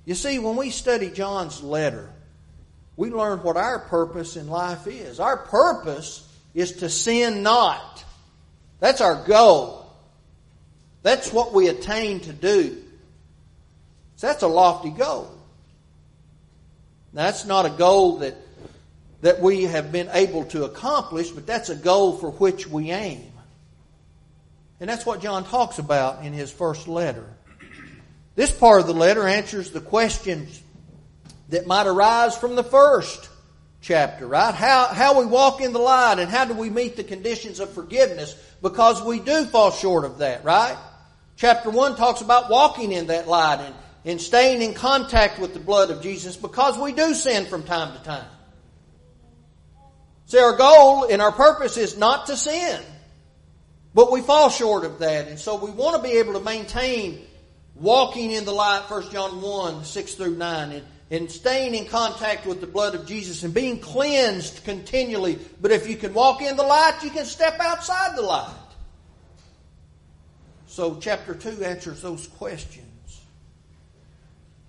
You 0.06 0.16
see, 0.16 0.40
when 0.40 0.56
we 0.56 0.70
study 0.70 1.10
John's 1.10 1.62
letter, 1.62 2.10
we 2.96 3.10
learn 3.10 3.42
what 3.44 3.58
our 3.58 3.80
purpose 3.80 4.38
in 4.38 4.48
life 4.48 4.88
is. 4.88 5.20
Our 5.20 5.38
purpose 5.38 6.28
is 6.54 6.74
to 6.78 6.90
sin 6.90 7.42
not. 7.44 8.04
That's 8.80 9.02
our 9.02 9.24
goal. 9.24 9.92
That's 11.02 11.34
what 11.34 11.54
we 11.54 11.68
attain 11.68 12.22
to 12.22 12.34
do. 12.34 12.78
So 14.16 14.28
that's 14.28 14.44
a 14.44 14.48
lofty 14.48 14.92
goal. 14.92 15.32
Now, 17.14 17.24
that's 17.24 17.46
not 17.46 17.66
a 17.66 17.70
goal 17.70 18.20
that, 18.20 18.36
that 19.22 19.42
we 19.42 19.64
have 19.64 19.92
been 19.92 20.10
able 20.14 20.46
to 20.46 20.64
accomplish, 20.64 21.30
but 21.30 21.46
that's 21.46 21.70
a 21.70 21.76
goal 21.76 22.18
for 22.18 22.32
which 22.32 22.68
we 22.68 22.92
aim. 22.92 23.32
And 24.80 24.90
that's 24.90 25.06
what 25.06 25.22
John 25.22 25.44
talks 25.46 25.78
about 25.78 26.26
in 26.26 26.34
his 26.34 26.52
first 26.52 26.88
letter. 26.88 27.26
This 28.36 28.52
part 28.52 28.82
of 28.82 28.88
the 28.88 28.94
letter 28.94 29.28
answers 29.28 29.72
the 29.72 29.82
questions 29.82 30.63
that 31.54 31.68
might 31.68 31.86
arise 31.86 32.36
from 32.36 32.56
the 32.56 32.64
first 32.64 33.30
chapter, 33.80 34.26
right? 34.26 34.56
How, 34.56 34.88
how 34.88 35.20
we 35.20 35.28
walk 35.28 35.62
in 35.62 35.72
the 35.72 35.80
light 35.80 36.18
and 36.18 36.28
how 36.28 36.46
do 36.46 36.56
we 36.56 36.72
meet 36.72 36.96
the 36.96 37.04
conditions 37.04 37.60
of 37.60 37.72
forgiveness 37.72 38.36
because 38.64 39.04
we 39.04 39.20
do 39.20 39.46
fall 39.46 39.70
short 39.70 40.04
of 40.04 40.18
that, 40.18 40.44
right? 40.44 40.76
Chapter 41.36 41.70
1 41.70 41.96
talks 41.96 42.22
about 42.22 42.50
walking 42.50 42.92
in 42.92 43.08
that 43.08 43.28
light 43.28 43.60
and, 43.60 43.76
and 44.04 44.20
staying 44.20 44.64
in 44.64 44.74
contact 44.74 45.38
with 45.38 45.54
the 45.54 45.60
blood 45.60 45.92
of 45.92 46.02
Jesus 46.02 46.36
because 46.36 46.76
we 46.80 46.92
do 46.92 47.14
sin 47.14 47.46
from 47.46 47.62
time 47.62 47.96
to 47.96 48.04
time. 48.04 48.26
See, 50.26 50.40
our 50.40 50.58
goal 50.58 51.04
and 51.04 51.22
our 51.22 51.32
purpose 51.32 51.78
is 51.78 52.00
not 52.00 52.26
to 52.28 52.36
sin, 52.36 52.82
but 53.94 54.12
we 54.12 54.22
fall 54.22 54.50
short 54.50 54.86
of 54.86 54.98
that. 55.00 55.28
And 55.28 55.38
so 55.38 55.64
we 55.64 55.70
want 55.70 55.98
to 55.98 56.02
be 56.02 56.18
able 56.18 56.34
to 56.34 56.40
maintain 56.40 57.22
walking 57.76 58.32
in 58.32 58.44
the 58.44 58.52
light, 58.52 58.90
1 58.90 59.12
John 59.12 59.40
1, 59.40 59.84
6 59.84 60.16
through 60.16 60.38
9, 60.38 60.72
and, 60.72 60.84
and 61.14 61.30
staying 61.32 61.76
in 61.76 61.86
contact 61.86 62.48
with 62.48 62.60
the 62.60 62.66
blood 62.66 62.96
of 62.96 63.06
Jesus 63.06 63.44
and 63.44 63.54
being 63.54 63.80
cleansed 63.80 64.64
continually. 64.64 65.38
But 65.62 65.72
if 65.72 65.88
you 65.88 65.96
can 65.96 66.12
walk 66.12 66.42
in 66.42 66.58
the 66.58 66.64
light, 66.64 67.02
you 67.04 67.12
can 67.12 67.26
step 67.26 67.60
outside 67.60 68.18
the 68.18 68.24
light. 68.24 68.52
So, 70.66 70.98
chapter 71.00 71.36
2 71.36 71.64
answers 71.64 72.02
those 72.02 72.26
questions. 72.26 72.88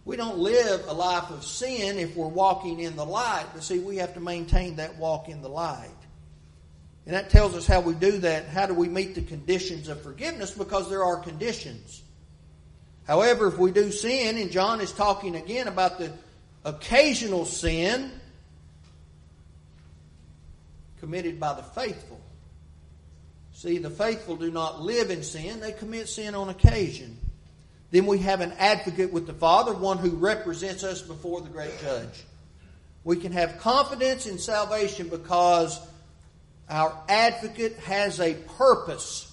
We 0.04 0.16
don't 0.16 0.36
live 0.36 0.84
a 0.86 0.92
life 0.92 1.30
of 1.30 1.44
sin 1.46 1.98
if 1.98 2.14
we're 2.14 2.28
walking 2.28 2.78
in 2.78 2.94
the 2.94 3.06
light, 3.06 3.46
but 3.54 3.62
see, 3.62 3.78
we 3.78 3.96
have 3.96 4.12
to 4.12 4.20
maintain 4.20 4.76
that 4.76 4.98
walk 4.98 5.30
in 5.30 5.40
the 5.40 5.48
light. 5.48 5.88
And 7.06 7.14
that 7.14 7.30
tells 7.30 7.54
us 7.54 7.66
how 7.66 7.80
we 7.80 7.94
do 7.94 8.18
that. 8.18 8.48
How 8.48 8.66
do 8.66 8.74
we 8.74 8.88
meet 8.90 9.14
the 9.14 9.22
conditions 9.22 9.88
of 9.88 10.02
forgiveness? 10.02 10.50
Because 10.50 10.90
there 10.90 11.04
are 11.04 11.16
conditions. 11.16 12.02
However, 13.06 13.46
if 13.46 13.56
we 13.56 13.70
do 13.70 13.90
sin, 13.90 14.36
and 14.36 14.50
John 14.50 14.82
is 14.82 14.92
talking 14.92 15.36
again 15.36 15.68
about 15.68 15.98
the 15.98 16.12
occasional 16.64 17.44
sin 17.44 18.10
committed 21.00 21.38
by 21.38 21.52
the 21.54 21.62
faithful. 21.62 22.20
See, 23.52 23.78
the 23.78 23.90
faithful 23.90 24.36
do 24.36 24.50
not 24.50 24.82
live 24.82 25.10
in 25.10 25.22
sin, 25.22 25.60
they 25.60 25.72
commit 25.72 26.08
sin 26.08 26.34
on 26.34 26.48
occasion. 26.48 27.18
Then 27.90 28.06
we 28.06 28.18
have 28.18 28.40
an 28.40 28.52
advocate 28.58 29.12
with 29.12 29.26
the 29.26 29.32
Father, 29.32 29.72
one 29.72 29.98
who 29.98 30.10
represents 30.10 30.82
us 30.82 31.00
before 31.00 31.40
the 31.40 31.48
great 31.48 31.78
judge. 31.80 32.24
We 33.04 33.16
can 33.16 33.32
have 33.32 33.58
confidence 33.58 34.26
in 34.26 34.38
salvation 34.38 35.08
because 35.08 35.78
our 36.68 36.98
advocate 37.08 37.76
has 37.80 38.18
a 38.18 38.34
purpose, 38.34 39.30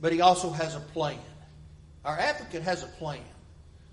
but 0.00 0.12
he 0.12 0.20
also 0.20 0.50
has 0.50 0.76
a 0.76 0.80
plan. 0.80 1.18
Our 2.04 2.18
advocate 2.18 2.62
has 2.62 2.82
a 2.82 2.86
plan. 2.86 3.24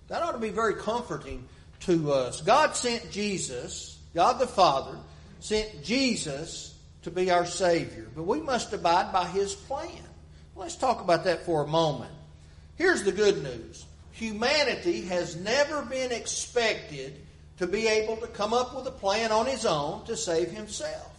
That 0.09 0.21
ought 0.21 0.33
to 0.33 0.37
be 0.37 0.49
very 0.49 0.75
comforting 0.75 1.47
to 1.81 2.11
us. 2.11 2.41
God 2.41 2.75
sent 2.75 3.11
Jesus, 3.11 3.99
God 4.13 4.39
the 4.39 4.47
Father, 4.47 4.97
sent 5.39 5.83
Jesus 5.83 6.77
to 7.03 7.11
be 7.11 7.31
our 7.31 7.45
Savior. 7.45 8.07
But 8.15 8.23
we 8.23 8.41
must 8.41 8.73
abide 8.73 9.11
by 9.11 9.25
His 9.27 9.53
plan. 9.53 10.03
Let's 10.55 10.75
talk 10.75 11.01
about 11.01 11.23
that 11.23 11.45
for 11.45 11.63
a 11.63 11.67
moment. 11.67 12.11
Here's 12.75 13.03
the 13.03 13.11
good 13.11 13.43
news 13.43 13.85
humanity 14.11 15.01
has 15.03 15.35
never 15.35 15.81
been 15.83 16.11
expected 16.11 17.19
to 17.57 17.67
be 17.67 17.87
able 17.87 18.17
to 18.17 18.27
come 18.27 18.53
up 18.53 18.75
with 18.75 18.87
a 18.87 18.91
plan 18.91 19.31
on 19.31 19.45
his 19.45 19.65
own 19.65 20.03
to 20.05 20.17
save 20.17 20.49
himself. 20.49 21.11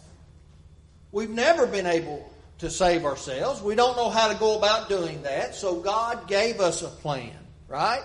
We've 1.11 1.29
never 1.29 1.65
been 1.65 1.85
able 1.85 2.29
to 2.59 2.69
save 2.69 3.05
ourselves. 3.05 3.61
We 3.61 3.75
don't 3.75 3.95
know 3.95 4.09
how 4.09 4.31
to 4.31 4.37
go 4.37 4.57
about 4.57 4.89
doing 4.89 5.21
that, 5.23 5.55
so 5.55 5.79
God 5.79 6.27
gave 6.27 6.59
us 6.59 6.81
a 6.81 6.87
plan, 6.87 7.31
right? 7.67 8.03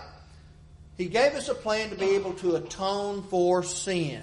He 0.99 1.07
gave 1.07 1.35
us 1.35 1.49
a 1.49 1.55
plan 1.55 1.91
to 1.91 1.97
be 1.97 2.17
able 2.17 2.33
to 2.35 2.57
atone 2.57 3.23
for 3.23 3.63
sin. 3.63 4.23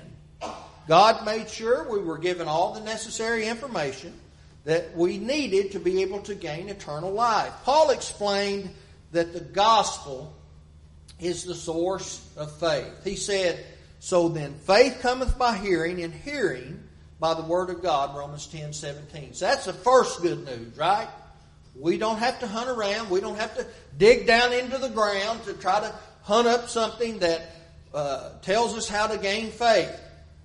God 0.88 1.26
made 1.26 1.50
sure 1.50 1.90
we 1.90 2.00
were 2.00 2.18
given 2.18 2.48
all 2.48 2.74
the 2.74 2.82
necessary 2.82 3.48
information 3.48 4.14
that 4.66 4.96
we 4.96 5.18
needed 5.18 5.72
to 5.72 5.80
be 5.80 6.02
able 6.02 6.20
to 6.24 6.36
gain 6.36 6.68
eternal 6.68 7.12
life. 7.12 7.54
Paul 7.64 7.92
explained 7.92 8.70
that 9.14 9.32
the 9.32 9.40
gospel 9.40 10.36
is 11.20 11.46
the 11.46 11.56
source 11.56 12.28
of 12.36 12.52
faith. 12.60 13.04
He 13.04 13.16
said, 13.16 13.64
So 14.00 14.28
then 14.28 14.54
faith 14.54 15.00
cometh 15.02 15.38
by 15.38 15.56
hearing, 15.56 16.04
and 16.04 16.14
hearing 16.14 16.84
by 17.20 17.36
the 17.36 17.44
Word 17.44 17.70
of 17.70 17.82
God, 17.82 18.16
Romans 18.16 18.48
10 18.48 18.74
17. 18.74 19.34
So 19.34 19.46
that's 19.46 19.66
the 19.66 19.74
first 19.74 20.22
good 20.22 20.44
news, 20.46 20.76
right? 20.78 21.08
We 21.80 21.98
don't 21.98 22.18
have 22.18 22.40
to 22.42 22.48
hunt 22.48 22.70
around. 22.70 23.10
We 23.10 23.22
don't 23.22 23.40
have 23.40 23.56
to 23.58 23.66
dig 23.98 24.28
down 24.28 24.52
into 24.52 24.78
the 24.78 24.90
ground 24.90 25.44
to 25.46 25.54
try 25.54 25.80
to 25.80 25.94
hunt 26.26 26.48
up 26.48 26.70
something 26.70 27.20
that 27.20 27.42
uh, 27.94 28.32
tells 28.42 28.76
us 28.76 28.90
how 28.90 29.08
to 29.08 29.18
gain 29.18 29.52
faith. 29.52 29.92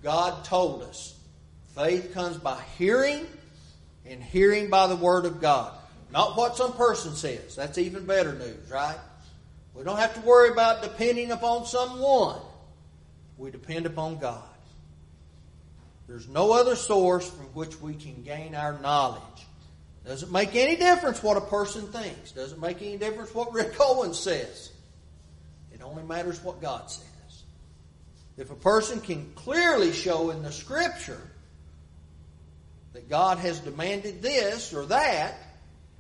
God 0.03 0.45
told 0.45 0.83
us. 0.83 1.17
Faith 1.75 2.13
comes 2.13 2.37
by 2.37 2.61
hearing, 2.79 3.27
and 4.07 4.23
hearing 4.23 4.71
by 4.71 4.87
the 4.87 4.97
Word 4.97 5.25
of 5.25 5.41
God. 5.41 5.73
Not 6.13 6.37
what 6.37 6.57
some 6.57 6.75
person 6.75 7.15
says. 7.15 7.57
That's 7.57 7.79
even 7.79 8.05
better 8.05 8.35
news, 8.35 8.71
right? 8.71 8.99
We 9.75 9.85
don't 9.85 9.99
have 9.99 10.15
to 10.15 10.21
worry 10.21 10.51
about 10.51 10.83
depending 10.83 11.31
upon 11.31 11.65
someone. 11.65 12.41
We 13.39 13.51
depend 13.51 13.87
upon 13.87 14.19
God. 14.19 14.43
There's 16.09 16.29
no 16.29 16.53
other 16.53 16.77
source 16.77 17.31
from 17.31 17.47
which 17.47 17.81
we 17.81 17.95
can 17.95 18.23
gain 18.23 18.55
our 18.55 18.79
knowledge. 18.81 19.23
Doesn't 20.05 20.33
make 20.33 20.57
any 20.57 20.77
difference 20.77 21.23
what 21.23 21.37
a 21.37 21.41
person 21.41 21.87
thinks. 21.87 22.33
Doesn't 22.33 22.61
make 22.61 22.83
any 22.83 22.97
difference 22.97 23.35
what 23.35 23.53
Rick 23.55 23.75
Owens 23.81 24.19
says. 24.19 24.73
It 25.81 25.85
only 25.85 26.03
matters 26.03 26.43
what 26.45 26.61
God 26.61 26.91
says. 26.91 27.05
If 28.37 28.51
a 28.51 28.57
person 28.57 29.01
can 29.01 29.33
clearly 29.35 29.93
show 29.93 30.31
in 30.31 30.43
the 30.43 30.53
Scripture 30.53 31.21
that 32.93 33.09
God 33.09 33.39
has 33.39 33.61
demanded 33.61 34.21
this 34.21 34.75
or 34.75 34.85
that, 34.87 35.39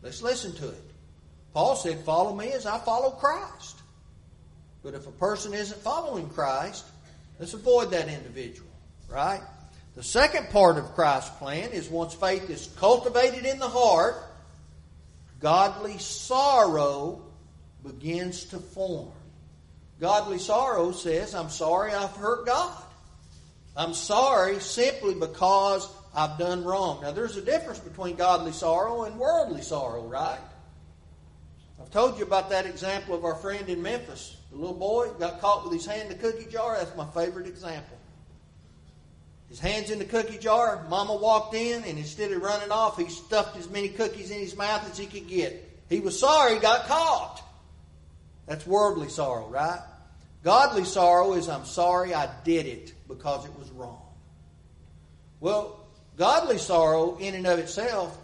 let's 0.02 0.22
listen 0.22 0.54
to 0.56 0.68
it. 0.68 0.84
Paul 1.54 1.76
said, 1.76 1.99
Follow 2.00 2.34
me 2.34 2.52
as 2.52 2.66
I 2.66 2.78
follow 2.78 3.10
Christ. 3.10 3.80
But 4.82 4.94
if 4.94 5.06
a 5.06 5.12
person 5.12 5.54
isn't 5.54 5.80
following 5.80 6.28
Christ, 6.28 6.84
let's 7.38 7.54
avoid 7.54 7.90
that 7.90 8.08
individual, 8.08 8.70
right? 9.08 9.42
The 9.94 10.02
second 10.02 10.50
part 10.50 10.78
of 10.78 10.94
Christ's 10.94 11.30
plan 11.38 11.70
is 11.70 11.88
once 11.88 12.14
faith 12.14 12.49
is 12.50 12.68
cultivated 12.78 13.44
in 13.44 13.58
the 13.58 13.68
heart, 13.68 14.16
godly 15.40 15.99
sorrow 15.99 17.22
begins 17.82 18.44
to 18.44 18.58
form. 18.58 19.12
Godly 20.00 20.38
sorrow 20.38 20.92
says, 20.92 21.35
I'm 21.35 21.50
sorry 21.50 21.92
I've 21.92 22.16
hurt 22.16 22.47
God. 22.47 22.83
I'm 23.76 23.95
sorry 23.95 24.59
simply 24.61 25.14
because 25.14 25.88
I've 26.14 26.38
done 26.38 26.64
wrong. 26.64 27.02
Now, 27.02 27.12
there's 27.12 27.37
a 27.37 27.42
difference 27.42 27.78
between 27.78 28.16
godly 28.16 28.52
sorrow 28.52 29.04
and 29.04 29.19
worldly 29.19 29.62
sorrow, 29.62 30.02
right? 30.07 30.38
I've 31.80 31.90
told 31.90 32.19
you 32.19 32.25
about 32.25 32.50
that 32.50 32.66
example 32.66 33.14
of 33.14 33.25
our 33.25 33.37
friend 33.37 33.69
in 33.69 33.83
Memphis. 33.83 34.37
The 34.50 34.57
little 34.57 34.75
boy 34.75 35.11
got 35.19 35.40
caught 35.40 35.64
with 35.64 35.73
his 35.73 35.87
hand 35.87 36.11
in 36.11 36.19
the 36.19 36.30
cookie 36.30 36.50
jar. 36.50 36.76
That's 36.76 36.97
my 36.97 37.07
favorite 37.07 37.47
example 37.47 37.97
his 39.50 39.59
hands 39.59 39.90
in 39.90 39.99
the 39.99 40.04
cookie 40.04 40.38
jar. 40.38 40.87
Mama 40.88 41.16
walked 41.16 41.54
in, 41.54 41.83
and 41.83 41.99
instead 41.99 42.30
of 42.30 42.40
running 42.40 42.71
off, 42.71 42.97
he 42.97 43.09
stuffed 43.09 43.59
as 43.59 43.69
many 43.69 43.88
cookies 43.88 44.30
in 44.30 44.38
his 44.38 44.57
mouth 44.57 44.88
as 44.88 44.97
he 44.97 45.07
could 45.07 45.28
get 45.28 45.69
He 45.90 45.99
was 46.00 46.19
sorry 46.19 46.54
he 46.54 46.61
got 46.61 46.87
caught. 46.87 47.42
That's 48.47 48.66
worldly 48.66 49.09
sorrow, 49.09 49.49
right? 49.49 49.80
Godly 50.42 50.85
sorrow 50.85 51.35
is 51.35 51.49
I'm 51.49 51.66
sorry 51.66 52.14
I 52.14 52.28
did 52.44 52.66
it 52.66 52.94
because 53.09 53.44
it 53.44 53.59
was 53.59 53.70
wrong. 53.70 54.02
Well, 55.40 55.87
godly 56.16 56.59
sorrow 56.59 57.16
in 57.18 57.35
and 57.35 57.47
of 57.47 57.59
itself 57.59 58.16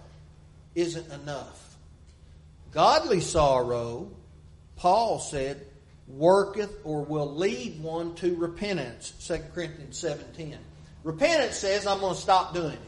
isn't 0.75 1.12
enough. 1.12 1.76
Godly 2.73 3.20
sorrow, 3.20 4.11
Paul 4.76 5.18
said, 5.18 5.66
worketh 6.08 6.78
or 6.85 7.04
will 7.04 7.35
lead 7.35 7.82
one 7.82 8.14
to 8.16 8.35
repentance. 8.37 9.12
2 9.26 9.38
Corinthians 9.54 10.00
7.10. 10.02 10.56
Repentance 11.02 11.56
says 11.56 11.87
I'm 11.87 12.00
going 12.00 12.14
to 12.14 12.20
stop 12.20 12.54
doing 12.54 12.73
it. 12.73 12.80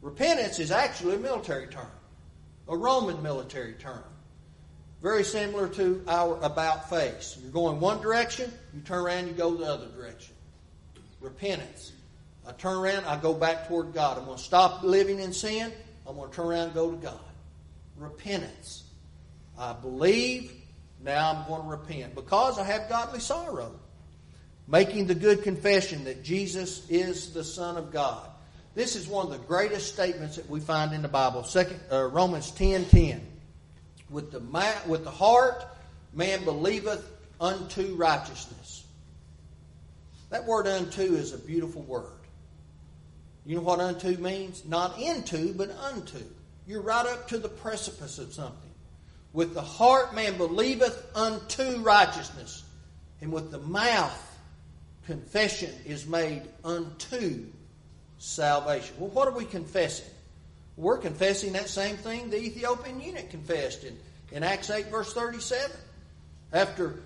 Repentance 0.00 0.58
is 0.58 0.70
actually 0.70 1.14
a 1.14 1.18
military 1.18 1.68
term, 1.68 1.86
a 2.68 2.76
Roman 2.76 3.22
military 3.22 3.74
term. 3.74 4.02
Very 5.02 5.24
similar 5.24 5.66
to 5.70 6.00
our 6.06 6.38
about 6.42 6.88
face. 6.88 7.36
You're 7.42 7.50
going 7.50 7.80
one 7.80 8.00
direction, 8.00 8.52
you 8.72 8.80
turn 8.82 9.04
around, 9.04 9.26
you 9.26 9.32
go 9.32 9.52
the 9.52 9.66
other 9.66 9.88
direction. 9.88 10.36
Repentance. 11.20 11.92
I 12.46 12.52
turn 12.52 12.76
around, 12.76 13.04
I 13.06 13.16
go 13.16 13.34
back 13.34 13.66
toward 13.66 13.92
God. 13.92 14.18
I'm 14.18 14.26
going 14.26 14.36
to 14.36 14.42
stop 14.42 14.84
living 14.84 15.18
in 15.18 15.32
sin. 15.32 15.72
I'm 16.06 16.14
going 16.14 16.30
to 16.30 16.36
turn 16.36 16.46
around 16.46 16.66
and 16.66 16.74
go 16.74 16.92
to 16.92 16.96
God. 16.96 17.18
Repentance. 17.96 18.84
I 19.58 19.72
believe, 19.72 20.52
now 21.02 21.32
I'm 21.32 21.48
going 21.48 21.62
to 21.62 21.68
repent 21.68 22.14
because 22.14 22.58
I 22.60 22.64
have 22.64 22.88
godly 22.88 23.20
sorrow. 23.20 23.74
Making 24.68 25.08
the 25.08 25.16
good 25.16 25.42
confession 25.42 26.04
that 26.04 26.22
Jesus 26.22 26.88
is 26.88 27.32
the 27.32 27.42
Son 27.42 27.76
of 27.76 27.92
God. 27.92 28.28
This 28.76 28.94
is 28.94 29.08
one 29.08 29.26
of 29.26 29.32
the 29.32 29.46
greatest 29.46 29.92
statements 29.92 30.36
that 30.36 30.48
we 30.48 30.60
find 30.60 30.92
in 30.92 31.02
the 31.02 31.08
Bible. 31.08 31.42
Second, 31.42 31.80
uh, 31.90 32.04
Romans 32.04 32.52
10 32.52 32.84
10. 32.84 33.31
With 34.12 34.30
the, 34.30 34.40
with 34.86 35.04
the 35.04 35.10
heart, 35.10 35.64
man 36.12 36.44
believeth 36.44 37.04
unto 37.40 37.94
righteousness. 37.96 38.84
That 40.30 40.46
word 40.46 40.66
unto 40.66 41.00
is 41.00 41.32
a 41.32 41.38
beautiful 41.38 41.82
word. 41.82 42.06
You 43.44 43.56
know 43.56 43.62
what 43.62 43.80
unto 43.80 44.16
means? 44.18 44.64
Not 44.64 45.00
into, 45.00 45.52
but 45.54 45.70
unto. 45.70 46.22
You're 46.66 46.82
right 46.82 47.06
up 47.06 47.28
to 47.28 47.38
the 47.38 47.48
precipice 47.48 48.18
of 48.18 48.32
something. 48.32 48.70
With 49.32 49.54
the 49.54 49.62
heart, 49.62 50.14
man 50.14 50.36
believeth 50.36 51.04
unto 51.16 51.78
righteousness. 51.80 52.62
And 53.20 53.32
with 53.32 53.50
the 53.50 53.58
mouth, 53.58 54.38
confession 55.06 55.72
is 55.86 56.06
made 56.06 56.42
unto 56.64 57.46
salvation. 58.18 58.94
Well, 58.98 59.10
what 59.10 59.26
are 59.26 59.36
we 59.36 59.44
confessing? 59.44 60.06
We're 60.82 60.98
confessing 60.98 61.52
that 61.52 61.68
same 61.68 61.96
thing 61.96 62.28
the 62.28 62.42
Ethiopian 62.42 63.00
eunuch 63.00 63.30
confessed 63.30 63.84
in, 63.84 63.96
in 64.32 64.42
Acts 64.42 64.68
8, 64.68 64.88
verse 64.88 65.12
37. 65.14 65.70
After 66.52 66.96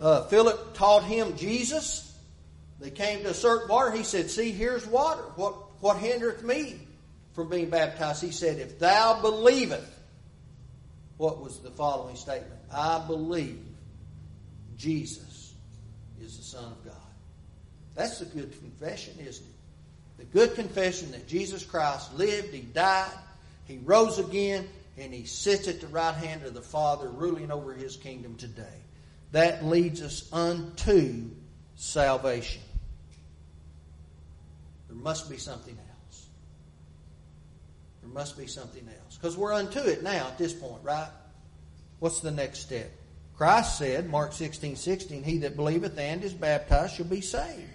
uh, 0.00 0.26
Philip 0.26 0.74
taught 0.74 1.02
him 1.02 1.36
Jesus, 1.36 2.16
they 2.78 2.90
came 2.90 3.24
to 3.24 3.30
a 3.30 3.34
certain 3.34 3.68
water. 3.68 3.90
He 3.90 4.04
said, 4.04 4.30
See, 4.30 4.52
here's 4.52 4.86
water. 4.86 5.22
What, 5.34 5.54
what 5.80 5.96
hindereth 5.96 6.44
me 6.44 6.78
from 7.32 7.50
being 7.50 7.68
baptized? 7.68 8.22
He 8.22 8.30
said, 8.30 8.60
If 8.60 8.78
thou 8.78 9.20
believest, 9.20 9.90
what 11.16 11.42
was 11.42 11.58
the 11.58 11.72
following 11.72 12.14
statement? 12.14 12.60
I 12.72 13.04
believe 13.08 13.60
Jesus 14.76 15.52
is 16.22 16.36
the 16.36 16.44
Son 16.44 16.64
of 16.64 16.84
God. 16.84 16.94
That's 17.96 18.20
a 18.20 18.26
good 18.26 18.56
confession, 18.60 19.14
isn't 19.18 19.44
it? 19.44 19.53
The 20.18 20.24
good 20.24 20.54
confession 20.54 21.10
that 21.12 21.26
Jesus 21.26 21.64
Christ 21.64 22.14
lived, 22.14 22.54
He 22.54 22.60
died, 22.60 23.10
He 23.66 23.78
rose 23.78 24.18
again, 24.18 24.68
and 24.96 25.12
He 25.12 25.24
sits 25.24 25.68
at 25.68 25.80
the 25.80 25.88
right 25.88 26.14
hand 26.14 26.44
of 26.44 26.54
the 26.54 26.62
Father, 26.62 27.08
ruling 27.08 27.50
over 27.50 27.72
His 27.72 27.96
kingdom 27.96 28.36
today. 28.36 28.82
That 29.32 29.64
leads 29.64 30.00
us 30.00 30.32
unto 30.32 31.30
salvation. 31.74 32.62
There 34.88 34.96
must 34.96 35.28
be 35.28 35.38
something 35.38 35.76
else. 35.76 36.26
There 38.02 38.12
must 38.12 38.38
be 38.38 38.46
something 38.46 38.86
else. 38.86 39.16
Because 39.16 39.36
we're 39.36 39.52
unto 39.52 39.80
it 39.80 40.04
now 40.04 40.28
at 40.28 40.38
this 40.38 40.52
point, 40.52 40.82
right? 40.84 41.08
What's 41.98 42.20
the 42.20 42.30
next 42.30 42.60
step? 42.60 42.90
Christ 43.36 43.78
said, 43.78 44.08
Mark 44.08 44.32
16, 44.32 44.76
16, 44.76 45.24
He 45.24 45.38
that 45.38 45.56
believeth 45.56 45.98
and 45.98 46.22
is 46.22 46.32
baptized 46.32 46.94
shall 46.94 47.06
be 47.06 47.20
saved. 47.20 47.68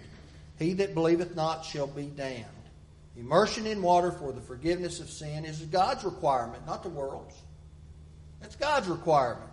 He 0.60 0.74
that 0.74 0.94
believeth 0.94 1.34
not 1.34 1.64
shall 1.64 1.86
be 1.86 2.04
damned. 2.04 2.44
Immersion 3.16 3.66
in 3.66 3.80
water 3.80 4.12
for 4.12 4.30
the 4.30 4.42
forgiveness 4.42 5.00
of 5.00 5.08
sin 5.08 5.46
is 5.46 5.58
God's 5.62 6.04
requirement, 6.04 6.66
not 6.66 6.82
the 6.82 6.90
world's. 6.90 7.34
That's 8.40 8.56
God's 8.56 8.86
requirement. 8.86 9.50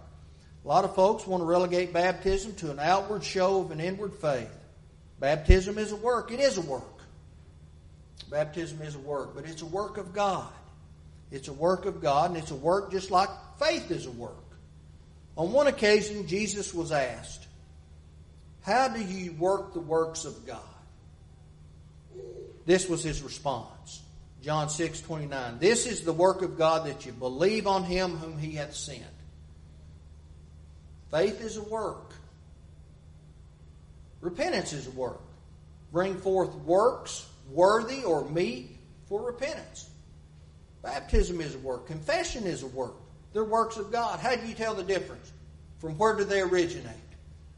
A 0.66 0.68
lot 0.68 0.84
of 0.84 0.96
folks 0.96 1.26
want 1.26 1.42
to 1.42 1.46
relegate 1.46 1.94
baptism 1.94 2.56
to 2.56 2.72
an 2.72 2.80
outward 2.80 3.24
show 3.24 3.62
of 3.62 3.72
an 3.72 3.80
inward 3.80 4.16
faith. 4.16 4.52
Baptism 5.22 5.78
is 5.78 5.94
a 5.94 5.96
work. 5.96 6.32
It 6.32 6.42
is 6.42 6.58
a 6.58 6.62
work. 6.62 6.84
Baptism 8.30 8.82
is 8.82 8.96
a 8.96 9.00
work, 9.00 9.34
but 9.34 9.46
it's 9.46 9.62
a 9.62 9.66
work 9.66 9.98
of 9.98 10.14
God. 10.14 10.52
It's 11.32 11.48
a 11.48 11.54
work 11.54 11.86
of 11.86 12.02
God, 12.02 12.32
and 12.32 12.38
it's 12.38 12.52
a 12.52 12.56
work 12.56 12.92
just 12.92 13.12
like 13.12 13.30
faith 13.60 13.92
is 13.92 14.08
a 14.08 14.12
work. 14.12 14.36
On 15.38 15.54
one 15.54 15.68
occasion, 15.68 16.28
Jesus 16.28 16.74
was 16.74 16.92
asked, 16.92 17.48
How 18.64 18.90
do 18.90 19.02
you 19.02 19.32
work 19.34 19.74
the 19.74 19.80
works 19.80 20.26
of 20.26 20.46
God? 20.46 20.60
This 22.68 22.90
was 22.90 23.02
his 23.02 23.24
response. 23.24 24.02
John 24.44 24.70
6 24.70 25.02
29. 25.02 25.58
This 25.58 25.88
is 25.88 26.02
the 26.02 26.14
work 26.14 26.42
of 26.42 26.58
God 26.58 26.86
that 26.86 27.06
you 27.06 27.14
believe 27.14 27.66
on 27.66 27.86
him 27.86 28.18
whom 28.18 28.38
he 28.38 28.52
hath 28.52 28.76
sent. 28.76 29.04
Faith 31.10 31.42
is 31.42 31.56
a 31.56 31.64
work. 31.64 32.14
Repentance 34.20 34.74
is 34.74 34.86
a 34.86 34.92
work. 34.92 35.22
Bring 35.94 36.18
forth 36.18 36.54
works 36.56 37.26
worthy 37.50 38.04
or 38.04 38.28
meet 38.30 38.78
for 39.08 39.22
repentance. 39.22 39.90
Baptism 40.82 41.40
is 41.40 41.56
a 41.56 41.60
work. 41.60 41.88
Confession 41.88 42.44
is 42.44 42.64
a 42.64 42.68
work. 42.68 42.96
They're 43.32 43.46
works 43.46 43.78
of 43.78 43.94
God. 43.94 44.20
How 44.20 44.36
do 44.36 44.46
you 44.46 44.54
tell 44.54 44.76
the 44.76 44.84
difference? 44.84 45.32
From 45.80 45.98
where 45.98 46.18
do 46.18 46.26
they 46.26 46.42
originate? 46.42 46.96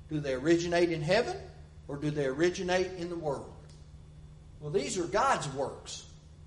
Do 0.07 0.19
they 0.19 0.33
originate 0.33 0.91
in 0.91 1.01
heaven 1.01 1.35
or 1.87 1.97
do 1.97 2.11
they 2.11 2.27
originate 2.27 2.91
in 2.99 3.09
the 3.09 3.15
world? 3.15 3.55
Well, 4.59 4.71
these 4.71 4.97
are 4.97 5.05
God's 5.05 5.47
works, 5.53 6.05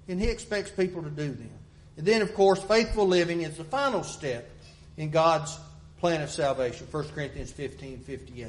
and 0.08 0.20
He 0.20 0.28
expects 0.28 0.70
people 0.70 1.02
to 1.02 1.10
do 1.10 1.30
them. 1.30 1.50
And 1.96 2.06
then, 2.06 2.22
of 2.22 2.34
course, 2.34 2.62
faithful 2.62 3.06
living 3.06 3.42
is 3.42 3.56
the 3.56 3.64
final 3.64 4.02
step 4.02 4.50
in 4.96 5.10
God's 5.10 5.58
plan 5.98 6.22
of 6.22 6.30
salvation. 6.30 6.86
1 6.90 7.08
Corinthians 7.08 7.52
15 7.52 8.00
58. 8.00 8.48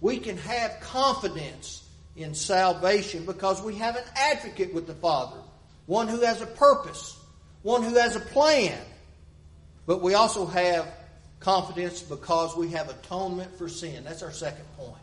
We 0.00 0.18
can 0.18 0.36
have 0.38 0.78
confidence 0.80 1.84
in 2.16 2.34
salvation 2.34 3.26
because 3.26 3.62
we 3.62 3.76
have 3.76 3.96
an 3.96 4.04
advocate 4.14 4.72
with 4.72 4.86
the 4.86 4.94
Father, 4.94 5.38
one 5.86 6.08
who 6.08 6.20
has 6.20 6.40
a 6.40 6.46
purpose, 6.46 7.18
one 7.62 7.82
who 7.82 7.94
has 7.94 8.16
a 8.16 8.20
plan. 8.20 8.78
But 9.86 10.02
we 10.02 10.14
also 10.14 10.46
have 10.46 10.86
confidence 11.40 12.02
because 12.02 12.56
we 12.56 12.70
have 12.70 12.88
atonement 12.88 13.56
for 13.56 13.68
sin. 13.68 14.04
That's 14.04 14.22
our 14.22 14.32
second 14.32 14.64
point. 14.76 14.94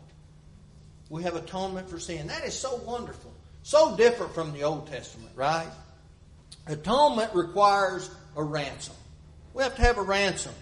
We 1.10 1.22
have 1.22 1.36
atonement 1.36 1.88
for 1.88 1.98
sin. 1.98 2.26
That 2.28 2.44
is 2.44 2.58
so 2.58 2.76
wonderful. 2.76 3.33
So 3.64 3.96
different 3.96 4.34
from 4.34 4.52
the 4.52 4.64
Old 4.64 4.88
Testament, 4.88 5.32
right? 5.34 5.66
Atonement 6.66 7.34
requires 7.34 8.10
a 8.36 8.44
ransom. 8.44 8.94
We 9.54 9.62
have 9.62 9.74
to 9.76 9.82
have 9.82 9.96
a 9.96 10.02
ransom. 10.02 10.52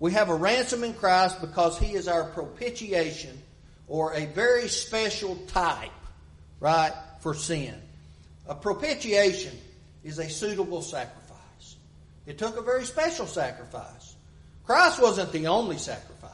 We 0.00 0.12
have 0.12 0.30
a 0.30 0.34
ransom 0.34 0.82
in 0.82 0.94
Christ 0.94 1.42
because 1.42 1.78
He 1.78 1.92
is 1.92 2.08
our 2.08 2.24
propitiation 2.24 3.38
or 3.86 4.14
a 4.14 4.24
very 4.24 4.68
special 4.68 5.36
type, 5.48 5.90
right, 6.58 6.94
for 7.20 7.34
sin. 7.34 7.74
A 8.46 8.54
propitiation 8.54 9.52
is 10.02 10.18
a 10.18 10.30
suitable 10.30 10.80
sacrifice. 10.80 11.76
It 12.24 12.38
took 12.38 12.56
a 12.56 12.62
very 12.62 12.86
special 12.86 13.26
sacrifice. 13.26 14.16
Christ 14.64 15.02
wasn't 15.02 15.32
the 15.32 15.48
only 15.48 15.76
sacrifice. 15.76 16.32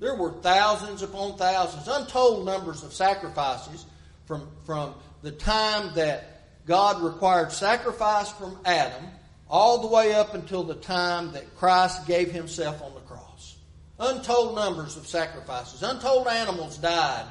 There 0.00 0.14
were 0.14 0.32
thousands 0.40 1.02
upon 1.02 1.36
thousands, 1.36 1.86
untold 1.86 2.46
numbers 2.46 2.82
of 2.82 2.94
sacrifices 2.94 3.84
from, 4.24 4.48
from 4.64 4.94
the 5.22 5.32
time 5.32 5.94
that 5.94 6.38
God 6.66 7.02
required 7.02 7.52
sacrifice 7.52 8.30
from 8.30 8.58
Adam 8.64 9.04
all 9.48 9.78
the 9.78 9.88
way 9.88 10.14
up 10.14 10.34
until 10.34 10.62
the 10.62 10.74
time 10.74 11.32
that 11.32 11.56
Christ 11.56 12.06
gave 12.06 12.30
himself 12.30 12.82
on 12.82 12.94
the 12.94 13.00
cross. 13.00 13.56
Untold 13.98 14.54
numbers 14.54 14.96
of 14.96 15.06
sacrifices. 15.06 15.82
Untold 15.82 16.28
animals 16.28 16.78
died 16.78 17.24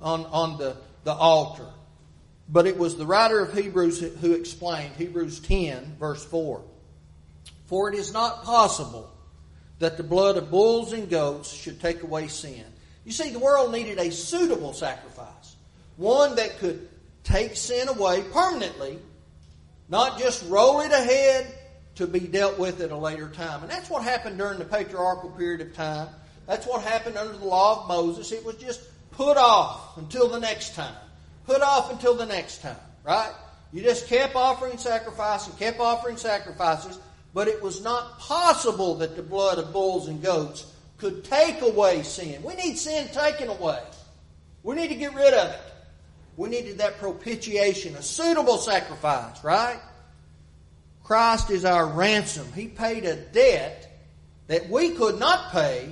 on, 0.00 0.26
on 0.26 0.58
the, 0.58 0.76
the 1.04 1.12
altar. 1.12 1.66
But 2.48 2.66
it 2.66 2.76
was 2.76 2.96
the 2.96 3.06
writer 3.06 3.40
of 3.40 3.54
Hebrews 3.54 4.00
who 4.00 4.32
explained, 4.32 4.96
Hebrews 4.96 5.40
10, 5.40 5.96
verse 5.98 6.24
4. 6.24 6.62
For 7.66 7.92
it 7.92 7.98
is 7.98 8.12
not 8.12 8.44
possible 8.44 9.10
that 9.78 9.96
the 9.96 10.02
blood 10.02 10.36
of 10.36 10.50
bulls 10.50 10.92
and 10.92 11.08
goats 11.08 11.52
should 11.52 11.80
take 11.80 12.02
away 12.02 12.28
sin. 12.28 12.64
You 13.04 13.12
see, 13.12 13.30
the 13.30 13.38
world 13.38 13.72
needed 13.72 13.98
a 13.98 14.10
suitable 14.10 14.72
sacrifice, 14.72 15.56
one 15.96 16.36
that 16.36 16.58
could 16.58 16.88
take 17.24 17.56
sin 17.56 17.88
away 17.88 18.22
permanently, 18.32 18.98
not 19.88 20.18
just 20.18 20.48
roll 20.48 20.80
it 20.80 20.92
ahead 20.92 21.52
to 21.96 22.06
be 22.06 22.20
dealt 22.20 22.58
with 22.58 22.80
at 22.80 22.90
a 22.90 22.96
later 22.96 23.28
time. 23.28 23.62
And 23.62 23.70
that's 23.70 23.90
what 23.90 24.02
happened 24.02 24.38
during 24.38 24.58
the 24.58 24.64
patriarchal 24.64 25.30
period 25.30 25.60
of 25.60 25.74
time. 25.74 26.08
That's 26.46 26.66
what 26.66 26.82
happened 26.82 27.16
under 27.16 27.36
the 27.36 27.44
law 27.44 27.82
of 27.82 27.88
Moses. 27.88 28.32
It 28.32 28.44
was 28.44 28.56
just 28.56 28.82
put 29.12 29.36
off 29.36 29.96
until 29.96 30.28
the 30.28 30.40
next 30.40 30.74
time. 30.74 30.94
Put 31.46 31.62
off 31.62 31.90
until 31.90 32.14
the 32.14 32.26
next 32.26 32.62
time, 32.62 32.76
right? 33.04 33.32
You 33.72 33.82
just 33.82 34.06
kept 34.08 34.34
offering 34.34 34.78
sacrifice 34.78 35.46
and 35.46 35.58
kept 35.58 35.80
offering 35.80 36.16
sacrifices, 36.16 36.98
but 37.32 37.48
it 37.48 37.62
was 37.62 37.82
not 37.82 38.18
possible 38.18 38.96
that 38.96 39.16
the 39.16 39.22
blood 39.22 39.58
of 39.58 39.72
bulls 39.72 40.08
and 40.08 40.22
goats 40.22 40.66
could 40.98 41.24
take 41.24 41.60
away 41.60 42.02
sin. 42.02 42.42
We 42.42 42.54
need 42.54 42.76
sin 42.76 43.08
taken 43.08 43.48
away. 43.48 43.82
We 44.62 44.76
need 44.76 44.88
to 44.88 44.94
get 44.94 45.14
rid 45.14 45.34
of 45.34 45.50
it. 45.50 45.60
We 46.36 46.48
needed 46.48 46.78
that 46.78 46.98
propitiation, 46.98 47.94
a 47.94 48.02
suitable 48.02 48.58
sacrifice, 48.58 49.42
right? 49.44 49.80
Christ 51.04 51.50
is 51.50 51.64
our 51.64 51.86
ransom. 51.86 52.50
He 52.54 52.66
paid 52.66 53.04
a 53.04 53.14
debt 53.14 53.90
that 54.46 54.68
we 54.68 54.90
could 54.90 55.18
not 55.18 55.52
pay 55.52 55.90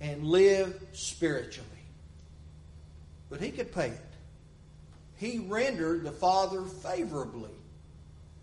and 0.00 0.24
live 0.24 0.74
spiritually. 0.92 1.68
But 3.30 3.40
He 3.40 3.50
could 3.50 3.72
pay 3.72 3.88
it. 3.88 4.00
He 5.16 5.38
rendered 5.38 6.02
the 6.02 6.12
Father 6.12 6.62
favorably 6.62 7.50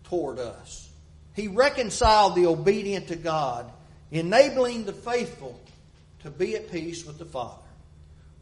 toward 0.04 0.38
us. 0.38 0.90
He 1.34 1.48
reconciled 1.48 2.34
the 2.34 2.46
obedient 2.46 3.08
to 3.08 3.16
God, 3.16 3.70
enabling 4.10 4.84
the 4.84 4.92
faithful 4.92 5.58
to 6.22 6.30
be 6.30 6.56
at 6.56 6.70
peace 6.70 7.04
with 7.04 7.18
the 7.18 7.24
Father. 7.24 7.62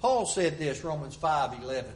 Paul 0.01 0.27
said 0.27 0.59
this, 0.59 0.83
Romans 0.83 1.15
5 1.15 1.63
11. 1.63 1.91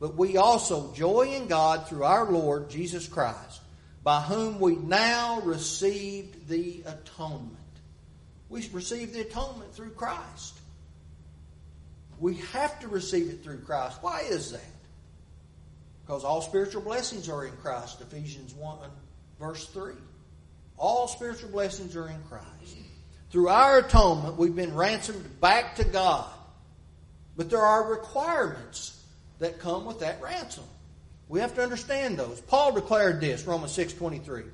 But 0.00 0.16
we 0.16 0.38
also 0.38 0.92
joy 0.94 1.34
in 1.34 1.46
God 1.46 1.86
through 1.86 2.04
our 2.04 2.24
Lord 2.30 2.70
Jesus 2.70 3.06
Christ, 3.06 3.60
by 4.02 4.22
whom 4.22 4.58
we 4.58 4.76
now 4.76 5.42
received 5.42 6.48
the 6.48 6.82
atonement. 6.86 7.56
We 8.48 8.66
received 8.72 9.12
the 9.12 9.20
atonement 9.20 9.74
through 9.74 9.90
Christ. 9.90 10.58
We 12.18 12.36
have 12.52 12.80
to 12.80 12.88
receive 12.88 13.28
it 13.28 13.44
through 13.44 13.60
Christ. 13.60 13.98
Why 14.00 14.22
is 14.22 14.52
that? 14.52 14.60
Because 16.04 16.24
all 16.24 16.40
spiritual 16.40 16.82
blessings 16.82 17.28
are 17.28 17.44
in 17.44 17.52
Christ, 17.58 18.00
Ephesians 18.00 18.54
1, 18.54 18.78
verse 19.38 19.66
3. 19.66 19.92
All 20.78 21.08
spiritual 21.08 21.50
blessings 21.50 21.94
are 21.94 22.08
in 22.08 22.20
Christ. 22.28 22.46
Through 23.30 23.48
our 23.48 23.78
atonement, 23.78 24.36
we've 24.38 24.56
been 24.56 24.74
ransomed 24.74 25.40
back 25.40 25.76
to 25.76 25.84
God. 25.84 26.28
But 27.36 27.48
there 27.48 27.60
are 27.60 27.90
requirements 27.90 28.99
that 29.40 29.58
come 29.58 29.84
with 29.84 30.00
that 30.00 30.22
ransom. 30.22 30.64
We 31.28 31.40
have 31.40 31.54
to 31.56 31.62
understand 31.62 32.18
those. 32.18 32.40
Paul 32.40 32.72
declared 32.72 33.20
this, 33.20 33.44
Romans 33.44 33.72
6:23. 33.72 34.44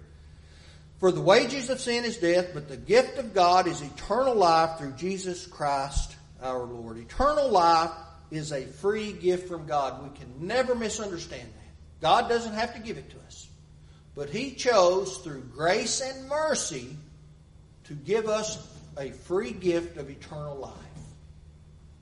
For 0.99 1.13
the 1.13 1.21
wages 1.21 1.69
of 1.69 1.81
sin 1.81 2.05
is 2.05 2.17
death, 2.17 2.49
but 2.55 2.69
the 2.69 2.77
gift 2.77 3.19
of 3.19 3.35
God 3.35 3.67
is 3.67 3.83
eternal 3.83 4.35
life 4.35 4.79
through 4.79 4.93
Jesus 4.93 5.47
Christ 5.47 6.17
our 6.41 6.65
Lord. 6.65 6.99
Eternal 6.99 7.51
life 7.51 7.91
is 8.31 8.53
a 8.53 8.65
free 8.67 9.13
gift 9.13 9.49
from 9.49 9.67
God. 9.67 10.03
We 10.03 10.19
can 10.19 10.47
never 10.47 10.75
misunderstand 10.75 11.49
that. 11.49 12.01
God 12.01 12.29
doesn't 12.29 12.55
have 12.55 12.75
to 12.75 12.81
give 12.81 12.97
it 12.97 13.11
to 13.11 13.17
us. 13.27 13.49
But 14.15 14.31
He 14.31 14.53
chose 14.53 15.19
through 15.19 15.43
grace 15.55 16.01
and 16.01 16.29
mercy 16.29 16.97
to 17.85 17.95
give 17.95 18.29
us 18.29 18.67
a 18.99 19.11
free 19.11 19.53
gift 19.53 19.99
of 19.99 20.09
eternal 20.09 20.57
life. 20.57 20.73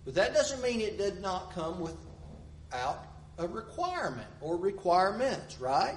But 0.05 0.15
that 0.15 0.35
doesn't 0.35 0.63
mean 0.63 0.81
it 0.81 0.99
did 0.99 1.21
not 1.21 1.53
come 1.53 1.81
without 2.75 3.07
a 3.39 3.47
requirement 3.47 4.27
or 4.41 4.57
requirements, 4.57 5.61
right? 5.61 5.97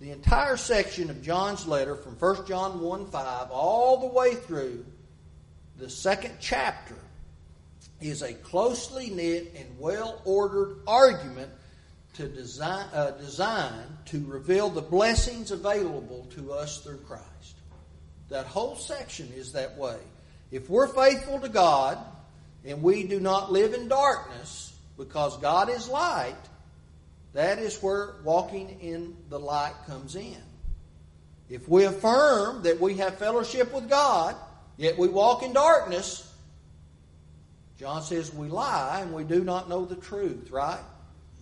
The 0.00 0.12
entire 0.12 0.56
section 0.56 1.10
of 1.10 1.22
John's 1.22 1.66
letter 1.66 1.94
from 1.94 2.14
1 2.14 2.46
John 2.46 2.80
1 2.80 3.06
5 3.10 3.50
all 3.50 4.00
the 4.00 4.06
way 4.06 4.34
through 4.34 4.84
the 5.78 5.90
second 5.90 6.36
chapter 6.40 6.96
is 8.00 8.22
a 8.22 8.32
closely 8.32 9.10
knit 9.10 9.54
and 9.56 9.78
well 9.78 10.22
ordered 10.24 10.78
argument 10.86 11.50
to 12.14 12.26
design, 12.28 12.86
uh, 12.94 13.10
designed 13.12 13.98
to 14.06 14.24
reveal 14.26 14.70
the 14.70 14.80
blessings 14.80 15.50
available 15.50 16.26
to 16.34 16.52
us 16.52 16.80
through 16.80 16.98
Christ. 16.98 17.24
That 18.30 18.46
whole 18.46 18.76
section 18.76 19.30
is 19.36 19.52
that 19.52 19.76
way. 19.76 19.98
If 20.50 20.70
we're 20.70 20.88
faithful 20.88 21.40
to 21.40 21.48
God 21.48 21.98
and 22.64 22.82
we 22.82 23.04
do 23.04 23.20
not 23.20 23.52
live 23.52 23.74
in 23.74 23.88
darkness 23.88 24.69
because 25.00 25.38
God 25.38 25.70
is 25.70 25.88
light, 25.88 26.36
that 27.32 27.58
is 27.58 27.82
where 27.82 28.16
walking 28.22 28.80
in 28.80 29.16
the 29.30 29.38
light 29.38 29.72
comes 29.86 30.14
in. 30.14 30.36
If 31.48 31.66
we 31.68 31.84
affirm 31.84 32.62
that 32.64 32.80
we 32.80 32.94
have 32.98 33.16
fellowship 33.16 33.72
with 33.72 33.88
God, 33.88 34.36
yet 34.76 34.98
we 34.98 35.08
walk 35.08 35.42
in 35.42 35.54
darkness, 35.54 36.30
John 37.78 38.02
says 38.02 38.32
we 38.32 38.48
lie 38.48 39.00
and 39.00 39.14
we 39.14 39.24
do 39.24 39.42
not 39.42 39.70
know 39.70 39.86
the 39.86 39.96
truth, 39.96 40.50
right? 40.50 40.84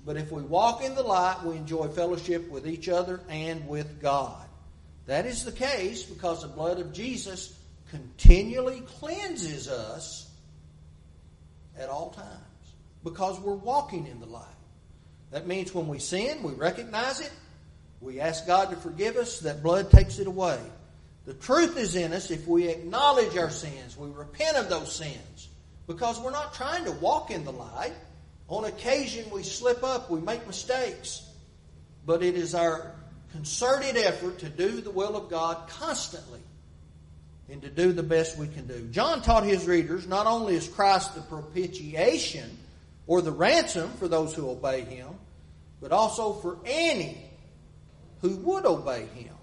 But 0.07 0.17
if 0.17 0.31
we 0.31 0.43
walk 0.43 0.85
in 0.85 0.95
the 0.95 1.03
light, 1.03 1.45
we 1.45 1.57
enjoy 1.57 1.89
fellowship 1.89 2.49
with 2.49 2.67
each 2.67 2.89
other 2.89 3.21
and 3.29 3.67
with 3.69 4.01
God. 4.01 4.47
That 5.07 5.27
is 5.27 5.45
the 5.45 5.53
case 5.53 6.05
because 6.05 6.43
the 6.43 6.49
blood 6.49 6.79
of 6.79 6.93
Jesus 6.93 7.59
continually 7.91 8.83
cleanses 9.01 9.69
us 9.69 10.31
at 11.77 11.89
all 11.89 12.11
times 12.11 12.48
because 13.05 13.39
we're 13.41 13.55
walking 13.55 14.07
in 14.07 14.21
the 14.21 14.27
light. 14.27 14.45
That 15.31 15.47
means 15.47 15.75
when 15.75 15.89
we 15.89 15.99
sin, 15.99 16.43
we 16.43 16.53
recognize 16.53 17.21
it, 17.21 17.31
we 18.01 18.21
ask 18.21 18.47
God 18.47 18.71
to 18.71 18.77
forgive 18.77 19.17
us, 19.17 19.41
that 19.41 19.63
blood 19.63 19.91
takes 19.91 20.19
it 20.19 20.27
away. 20.27 20.59
The 21.27 21.35
truth 21.35 21.77
is 21.77 21.95
in 21.95 22.13
us 22.13 22.31
if 22.31 22.47
we 22.47 22.69
acknowledge 22.69 23.37
our 23.37 23.51
sins, 23.51 23.97
we 23.97 24.09
repent 24.11 24.57
of 24.57 24.71
those 24.71 24.95
sins 24.95 25.49
because 25.87 26.19
we're 26.21 26.31
not 26.31 26.55
trying 26.55 26.85
to 26.85 26.93
walk 26.93 27.31
in 27.31 27.45
the 27.45 27.53
light. 27.53 27.93
On 28.49 28.65
occasion, 28.65 29.29
we 29.31 29.43
slip 29.43 29.85
up, 29.85 30.11
we 30.11 30.21
make 30.21 30.47
mistakes, 30.47 31.29
but 32.07 32.23
it 32.23 32.35
is 32.35 32.55
our 32.55 32.93
concerted 33.33 33.97
effort 33.99 34.39
to 34.39 34.49
do 34.49 34.81
the 34.81 34.91
will 34.91 35.17
of 35.17 35.29
God 35.29 35.69
constantly 35.69 36.41
and 37.51 37.61
to 37.63 37.69
do 37.69 37.93
the 37.93 38.03
best 38.03 38.39
we 38.39 38.49
can 38.49 38.67
do. 38.67 38.89
John 38.91 39.21
taught 39.21 39.45
his 39.45 39.67
readers 39.67 40.07
not 40.07 40.27
only 40.27 40.55
is 40.55 40.67
Christ 40.67 41.15
the 41.15 41.21
propitiation 41.21 42.57
or 43.09 43.23
the 43.23 43.33
ransom 43.33 43.91
for 43.95 44.07
those 44.07 44.35
who 44.35 44.49
obey 44.49 44.83
him, 44.83 45.09
but 45.81 45.91
also 45.91 46.35
for 46.35 46.59
any 46.65 47.19
who 48.21 48.37
would 48.37 48.67
obey 48.67 49.07
him. 49.15 49.35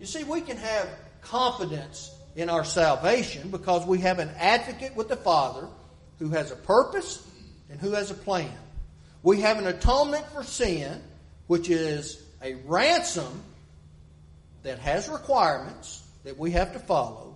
You 0.00 0.06
see, 0.06 0.24
we 0.24 0.40
can 0.40 0.56
have 0.56 0.88
confidence 1.20 2.10
in 2.34 2.48
our 2.48 2.64
salvation 2.64 3.50
because 3.50 3.86
we 3.86 3.98
have 3.98 4.18
an 4.18 4.30
advocate 4.38 4.96
with 4.96 5.08
the 5.08 5.16
Father 5.16 5.68
who 6.18 6.30
has 6.30 6.50
a 6.50 6.56
purpose 6.56 7.24
and 7.70 7.78
who 7.78 7.92
has 7.92 8.10
a 8.10 8.14
plan. 8.14 8.52
We 9.22 9.42
have 9.42 9.58
an 9.58 9.66
atonement 9.66 10.24
for 10.32 10.42
sin, 10.42 11.02
which 11.46 11.68
is 11.68 12.22
a 12.42 12.54
ransom 12.66 13.42
that 14.62 14.78
has 14.78 15.08
requirements 15.08 16.02
that 16.24 16.38
we 16.38 16.52
have 16.52 16.72
to 16.72 16.78
follow, 16.78 17.34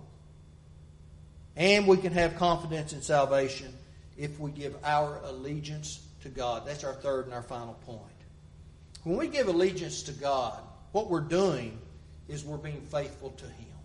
and 1.55 1.85
we 1.85 1.97
can 1.97 2.13
have 2.13 2.37
confidence 2.37 2.93
in 2.93 3.01
salvation 3.01 3.71
if 4.17 4.39
we 4.39 4.51
give 4.51 4.75
our 4.83 5.19
allegiance 5.25 6.05
to 6.21 6.29
God. 6.29 6.65
That's 6.65 6.83
our 6.83 6.93
third 6.93 7.25
and 7.25 7.33
our 7.33 7.43
final 7.43 7.73
point. 7.85 8.01
When 9.03 9.17
we 9.17 9.27
give 9.27 9.47
allegiance 9.47 10.03
to 10.03 10.11
God, 10.13 10.59
what 10.91 11.09
we're 11.09 11.21
doing 11.21 11.77
is 12.27 12.45
we're 12.45 12.57
being 12.57 12.81
faithful 12.81 13.31
to 13.31 13.45
Him. 13.45 13.77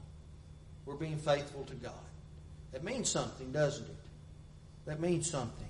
We're 0.87 0.95
being 0.95 1.19
faithful 1.19 1.65
to 1.65 1.75
God. 1.75 1.93
That 2.73 2.85
means 2.85 3.09
something, 3.09 3.51
doesn't 3.53 3.85
it? 3.85 3.97
That 4.87 5.01
means 5.01 5.29
something. 5.29 5.67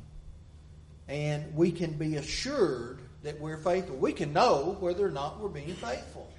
And 1.09 1.55
we 1.55 1.73
can 1.73 1.93
be 1.93 2.17
assured 2.17 3.01
that 3.23 3.41
we're 3.41 3.57
faithful. 3.57 3.97
We 3.97 4.13
can 4.13 4.33
know 4.33 4.77
whether 4.81 5.07
or 5.07 5.11
not 5.11 5.41
we're 5.41 5.49
being 5.49 5.75
faithful. 5.75 6.31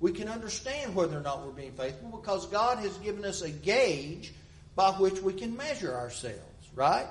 We 0.00 0.12
can 0.12 0.28
understand 0.28 0.94
whether 0.94 1.18
or 1.18 1.22
not 1.22 1.44
we're 1.44 1.52
being 1.52 1.72
faithful 1.72 2.10
because 2.10 2.46
God 2.46 2.78
has 2.78 2.96
given 2.98 3.24
us 3.24 3.42
a 3.42 3.50
gauge 3.50 4.32
by 4.76 4.90
which 4.92 5.20
we 5.20 5.32
can 5.32 5.56
measure 5.56 5.94
ourselves, 5.94 6.68
right? 6.74 7.06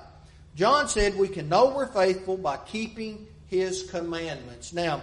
John 0.56 0.88
said 0.88 1.18
we 1.18 1.28
can 1.28 1.50
know 1.50 1.74
we're 1.76 1.88
faithful 1.88 2.38
by 2.38 2.58
keeping 2.58 3.28
his 3.48 3.90
commandments. 3.90 4.74
Now, 4.74 5.02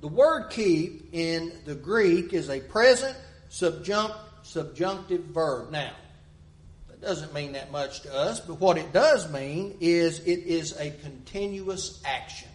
the 0.00 0.08
word 0.08 0.50
keep 0.50 1.08
in 1.12 1.52
the 1.64 1.74
Greek 1.74 2.32
is 2.32 2.48
a 2.48 2.60
present 2.60 3.16
subjunct, 3.50 4.16
subjunctive 4.42 5.24
verb. 5.24 5.72
Now, 5.72 5.92
that 6.88 7.00
doesn't 7.00 7.34
mean 7.34 7.52
that 7.52 7.72
much 7.72 8.02
to 8.02 8.14
us, 8.14 8.40
but 8.40 8.60
what 8.60 8.78
it 8.78 8.92
does 8.92 9.30
mean 9.32 9.76
is 9.80 10.20
it 10.20 10.40
is 10.46 10.78
a 10.78 10.90
continuous 10.90 12.00
action. 12.04 12.48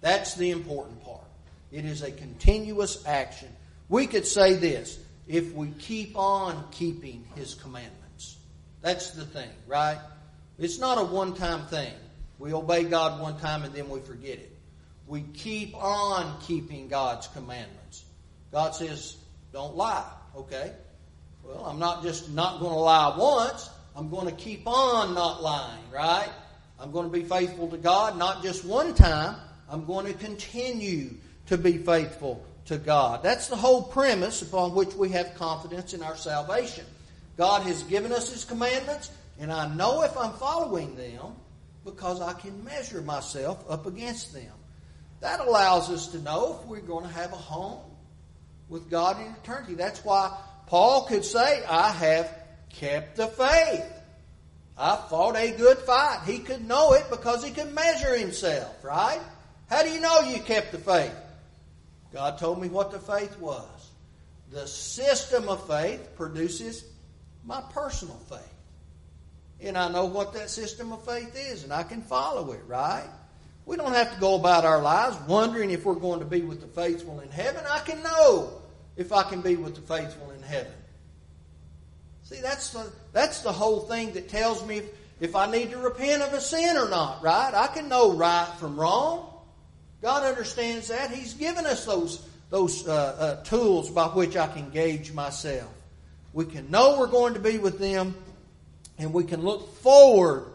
That's 0.00 0.34
the 0.34 0.50
important 0.50 1.04
part. 1.04 1.24
It 1.70 1.84
is 1.84 2.02
a 2.02 2.10
continuous 2.10 3.06
action. 3.06 3.48
We 3.88 4.06
could 4.06 4.26
say 4.26 4.54
this 4.54 4.98
if 5.26 5.52
we 5.54 5.68
keep 5.78 6.16
on 6.16 6.64
keeping 6.70 7.24
His 7.34 7.54
commandments. 7.54 8.36
That's 8.80 9.10
the 9.10 9.24
thing, 9.24 9.50
right? 9.66 9.98
It's 10.58 10.78
not 10.78 10.98
a 10.98 11.04
one 11.04 11.34
time 11.34 11.66
thing. 11.66 11.92
We 12.38 12.52
obey 12.52 12.84
God 12.84 13.20
one 13.20 13.38
time 13.38 13.64
and 13.64 13.74
then 13.74 13.88
we 13.88 14.00
forget 14.00 14.38
it. 14.38 14.56
We 15.06 15.22
keep 15.22 15.74
on 15.76 16.40
keeping 16.42 16.88
God's 16.88 17.28
commandments. 17.28 18.04
God 18.52 18.74
says, 18.74 19.16
don't 19.52 19.76
lie. 19.76 20.10
Okay? 20.36 20.72
Well, 21.44 21.64
I'm 21.64 21.78
not 21.78 22.02
just 22.02 22.30
not 22.30 22.60
going 22.60 22.72
to 22.72 22.78
lie 22.78 23.16
once. 23.16 23.70
I'm 23.96 24.10
going 24.10 24.26
to 24.26 24.34
keep 24.34 24.66
on 24.66 25.14
not 25.14 25.42
lying, 25.42 25.82
right? 25.92 26.28
I'm 26.78 26.92
going 26.92 27.06
to 27.06 27.12
be 27.12 27.24
faithful 27.24 27.68
to 27.68 27.76
God 27.76 28.16
not 28.18 28.42
just 28.42 28.64
one 28.64 28.94
time. 28.94 29.36
I'm 29.68 29.84
going 29.84 30.06
to 30.06 30.14
continue 30.14 31.14
to 31.46 31.58
be 31.58 31.78
faithful 31.78 32.44
to 32.66 32.78
God. 32.78 33.22
That's 33.22 33.48
the 33.48 33.56
whole 33.56 33.82
premise 33.82 34.42
upon 34.42 34.74
which 34.74 34.94
we 34.94 35.08
have 35.10 35.34
confidence 35.34 35.94
in 35.94 36.02
our 36.02 36.16
salvation. 36.16 36.84
God 37.36 37.62
has 37.62 37.82
given 37.84 38.12
us 38.12 38.30
His 38.30 38.44
commandments, 38.44 39.10
and 39.38 39.52
I 39.52 39.72
know 39.74 40.02
if 40.02 40.16
I'm 40.16 40.32
following 40.32 40.96
them 40.96 41.36
because 41.84 42.20
I 42.20 42.32
can 42.32 42.64
measure 42.64 43.00
myself 43.00 43.64
up 43.68 43.86
against 43.86 44.32
them. 44.32 44.52
That 45.20 45.40
allows 45.40 45.90
us 45.90 46.08
to 46.08 46.18
know 46.18 46.60
if 46.60 46.68
we're 46.68 46.80
going 46.80 47.04
to 47.04 47.12
have 47.12 47.32
a 47.32 47.36
home 47.36 47.80
with 48.68 48.90
God 48.90 49.20
in 49.20 49.32
eternity. 49.42 49.74
That's 49.74 50.04
why 50.04 50.36
Paul 50.66 51.06
could 51.06 51.24
say, 51.24 51.64
I 51.64 51.90
have 51.90 52.32
kept 52.70 53.16
the 53.16 53.26
faith. 53.26 53.84
I 54.76 54.96
fought 55.08 55.36
a 55.36 55.50
good 55.50 55.78
fight. 55.78 56.22
He 56.26 56.38
could 56.38 56.66
know 56.66 56.92
it 56.92 57.06
because 57.10 57.44
he 57.44 57.50
could 57.50 57.74
measure 57.74 58.16
himself, 58.16 58.84
right? 58.84 59.20
How 59.68 59.82
do 59.82 59.90
you 59.90 60.00
know 60.00 60.20
you 60.20 60.40
kept 60.40 60.72
the 60.72 60.78
faith? 60.78 61.14
God 62.12 62.38
told 62.38 62.60
me 62.60 62.68
what 62.68 62.92
the 62.92 62.98
faith 62.98 63.38
was. 63.38 63.90
The 64.50 64.66
system 64.66 65.48
of 65.48 65.66
faith 65.66 66.16
produces 66.16 66.84
my 67.44 67.60
personal 67.72 68.16
faith. 68.30 68.57
And 69.60 69.76
I 69.76 69.88
know 69.88 70.04
what 70.04 70.32
that 70.34 70.50
system 70.50 70.92
of 70.92 71.04
faith 71.04 71.34
is, 71.36 71.64
and 71.64 71.72
I 71.72 71.82
can 71.82 72.02
follow 72.02 72.52
it, 72.52 72.62
right? 72.66 73.08
We 73.66 73.76
don't 73.76 73.92
have 73.92 74.14
to 74.14 74.20
go 74.20 74.36
about 74.36 74.64
our 74.64 74.80
lives 74.80 75.16
wondering 75.26 75.70
if 75.70 75.84
we're 75.84 75.94
going 75.94 76.20
to 76.20 76.24
be 76.24 76.40
with 76.40 76.60
the 76.60 76.68
faithful 76.68 77.20
in 77.20 77.28
heaven. 77.30 77.62
I 77.68 77.80
can 77.80 78.02
know 78.02 78.50
if 78.96 79.12
I 79.12 79.24
can 79.24 79.42
be 79.42 79.56
with 79.56 79.74
the 79.74 79.80
faithful 79.82 80.30
in 80.30 80.42
heaven. 80.42 80.72
See, 82.24 82.40
that's 82.40 82.70
the, 82.70 82.92
that's 83.12 83.42
the 83.42 83.52
whole 83.52 83.80
thing 83.80 84.12
that 84.12 84.28
tells 84.28 84.64
me 84.66 84.78
if, 84.78 84.84
if 85.20 85.36
I 85.36 85.50
need 85.50 85.70
to 85.70 85.78
repent 85.78 86.22
of 86.22 86.32
a 86.32 86.40
sin 86.40 86.76
or 86.76 86.88
not, 86.88 87.22
right? 87.22 87.52
I 87.54 87.66
can 87.68 87.88
know 87.88 88.12
right 88.12 88.48
from 88.58 88.78
wrong. 88.78 89.32
God 90.02 90.22
understands 90.22 90.88
that. 90.88 91.10
He's 91.10 91.34
given 91.34 91.66
us 91.66 91.84
those, 91.84 92.26
those 92.50 92.86
uh, 92.86 92.92
uh, 93.18 93.44
tools 93.44 93.90
by 93.90 94.06
which 94.06 94.36
I 94.36 94.46
can 94.46 94.70
gauge 94.70 95.12
myself. 95.12 95.72
We 96.32 96.44
can 96.44 96.70
know 96.70 96.98
we're 96.98 97.06
going 97.06 97.34
to 97.34 97.40
be 97.40 97.58
with 97.58 97.78
them, 97.78 98.14
and 98.98 99.12
we 99.12 99.24
can 99.24 99.42
look 99.42 99.76
forward 99.76 100.46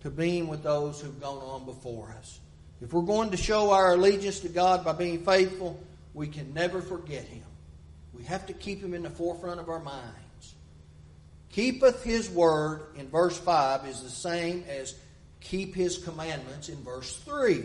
to 0.00 0.10
being 0.10 0.48
with 0.48 0.62
those 0.62 1.00
who've 1.00 1.20
gone 1.20 1.38
on 1.38 1.64
before 1.64 2.14
us. 2.18 2.38
If 2.80 2.92
we're 2.92 3.02
going 3.02 3.30
to 3.30 3.36
show 3.36 3.70
our 3.70 3.94
allegiance 3.94 4.40
to 4.40 4.48
God 4.48 4.84
by 4.84 4.92
being 4.92 5.24
faithful, 5.24 5.82
we 6.14 6.28
can 6.28 6.52
never 6.52 6.82
forget 6.82 7.24
Him. 7.24 7.42
We 8.12 8.24
have 8.24 8.46
to 8.46 8.52
keep 8.52 8.82
Him 8.82 8.94
in 8.94 9.02
the 9.02 9.10
forefront 9.10 9.60
of 9.60 9.68
our 9.68 9.80
minds. 9.80 10.54
Keepeth 11.52 12.02
His 12.02 12.28
word 12.28 12.82
in 12.96 13.08
verse 13.08 13.38
5 13.38 13.86
is 13.86 14.02
the 14.02 14.10
same 14.10 14.64
as 14.68 14.94
keep 15.40 15.74
His 15.74 15.96
commandments 15.98 16.68
in 16.68 16.76
verse 16.84 17.16
3. 17.20 17.64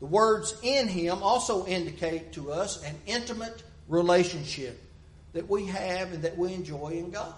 The 0.00 0.06
words 0.06 0.56
in 0.62 0.88
Him 0.88 1.22
also 1.22 1.66
indicate 1.66 2.32
to 2.32 2.50
us 2.50 2.82
an 2.82 2.94
intimate 3.06 3.62
relationship 3.88 4.82
that 5.34 5.48
we 5.48 5.66
have 5.66 6.12
and 6.12 6.22
that 6.22 6.38
we 6.38 6.54
enjoy 6.54 6.88
in 6.88 7.10
God. 7.10 7.34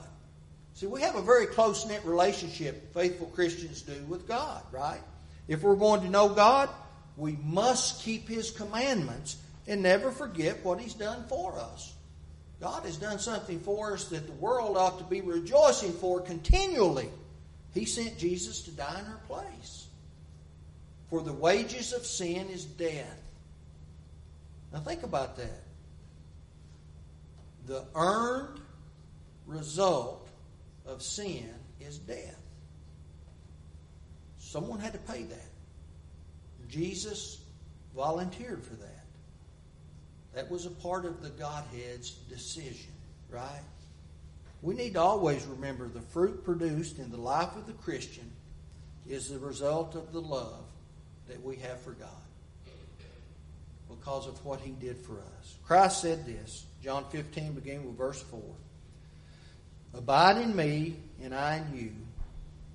See, 0.76 0.86
we 0.86 1.00
have 1.00 1.16
a 1.16 1.22
very 1.22 1.46
close 1.46 1.86
knit 1.86 2.04
relationship, 2.04 2.92
faithful 2.92 3.28
Christians 3.28 3.80
do, 3.80 3.94
with 4.08 4.28
God, 4.28 4.62
right? 4.70 5.00
If 5.48 5.62
we're 5.62 5.74
going 5.74 6.02
to 6.02 6.10
know 6.10 6.28
God, 6.28 6.68
we 7.16 7.38
must 7.42 8.02
keep 8.02 8.28
His 8.28 8.50
commandments 8.50 9.38
and 9.66 9.82
never 9.82 10.10
forget 10.10 10.62
what 10.62 10.78
He's 10.78 10.92
done 10.92 11.24
for 11.30 11.58
us. 11.58 11.94
God 12.60 12.82
has 12.82 12.98
done 12.98 13.18
something 13.18 13.58
for 13.60 13.94
us 13.94 14.04
that 14.10 14.26
the 14.26 14.34
world 14.34 14.76
ought 14.76 14.98
to 14.98 15.04
be 15.04 15.22
rejoicing 15.22 15.94
for 15.94 16.20
continually. 16.20 17.08
He 17.72 17.86
sent 17.86 18.18
Jesus 18.18 18.60
to 18.64 18.70
die 18.70 19.00
in 19.00 19.06
our 19.06 19.20
place. 19.28 19.86
For 21.08 21.22
the 21.22 21.32
wages 21.32 21.94
of 21.94 22.04
sin 22.04 22.50
is 22.50 22.66
death. 22.66 23.22
Now 24.74 24.80
think 24.80 25.04
about 25.04 25.38
that. 25.38 25.62
The 27.66 27.82
earned 27.94 28.60
result 29.46 30.25
of 30.86 31.02
sin 31.02 31.48
is 31.80 31.98
death. 31.98 32.40
Someone 34.38 34.78
had 34.78 34.92
to 34.92 34.98
pay 35.00 35.24
that. 35.24 35.50
Jesus 36.68 37.40
volunteered 37.94 38.62
for 38.64 38.74
that. 38.74 39.04
That 40.34 40.50
was 40.50 40.66
a 40.66 40.70
part 40.70 41.04
of 41.04 41.22
the 41.22 41.30
Godhead's 41.30 42.10
decision, 42.28 42.92
right? 43.30 43.62
We 44.62 44.74
need 44.74 44.94
to 44.94 45.00
always 45.00 45.44
remember 45.46 45.88
the 45.88 46.00
fruit 46.00 46.44
produced 46.44 46.98
in 46.98 47.10
the 47.10 47.16
life 47.16 47.54
of 47.56 47.66
the 47.66 47.72
Christian 47.72 48.30
is 49.08 49.30
the 49.30 49.38
result 49.38 49.94
of 49.94 50.12
the 50.12 50.20
love 50.20 50.64
that 51.28 51.42
we 51.42 51.56
have 51.56 51.80
for 51.80 51.92
God 51.92 52.08
because 53.88 54.26
of 54.26 54.44
what 54.44 54.60
he 54.60 54.72
did 54.72 54.96
for 54.98 55.14
us. 55.14 55.56
Christ 55.64 56.02
said 56.02 56.26
this, 56.26 56.66
John 56.82 57.04
15, 57.10 57.52
beginning 57.52 57.86
with 57.86 57.96
verse 57.96 58.22
4 58.22 58.40
Abide 59.96 60.38
in 60.38 60.54
me, 60.54 60.96
and 61.22 61.34
I 61.34 61.56
in 61.56 61.76
you, 61.76 61.92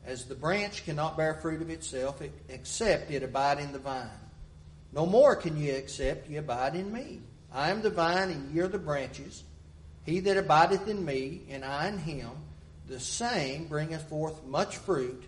as 0.05 0.25
the 0.25 0.35
branch 0.35 0.83
cannot 0.85 1.17
bear 1.17 1.35
fruit 1.35 1.61
of 1.61 1.69
itself 1.69 2.21
except 2.49 3.11
it 3.11 3.23
abide 3.23 3.59
in 3.59 3.71
the 3.71 3.79
vine. 3.79 4.09
No 4.91 5.05
more 5.05 5.35
can 5.35 5.55
ye 5.55 5.69
except 5.69 6.29
ye 6.29 6.37
abide 6.37 6.75
in 6.75 6.91
me. 6.91 7.19
I 7.53 7.69
am 7.69 7.81
the 7.81 7.89
vine, 7.89 8.31
and 8.31 8.53
ye 8.53 8.61
are 8.61 8.67
the 8.67 8.79
branches. 8.79 9.43
He 10.03 10.19
that 10.21 10.37
abideth 10.37 10.87
in 10.87 11.05
me, 11.05 11.41
and 11.49 11.63
I 11.63 11.87
in 11.87 11.99
him, 11.99 12.31
the 12.87 12.99
same 12.99 13.67
bringeth 13.67 14.09
forth 14.09 14.43
much 14.45 14.77
fruit, 14.77 15.23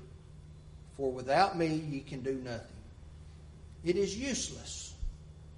for 0.97 1.11
without 1.11 1.57
me 1.57 1.67
ye 1.67 1.99
can 1.99 2.21
do 2.21 2.33
nothing. 2.33 2.67
It 3.85 3.97
is 3.97 4.17
useless 4.17 4.93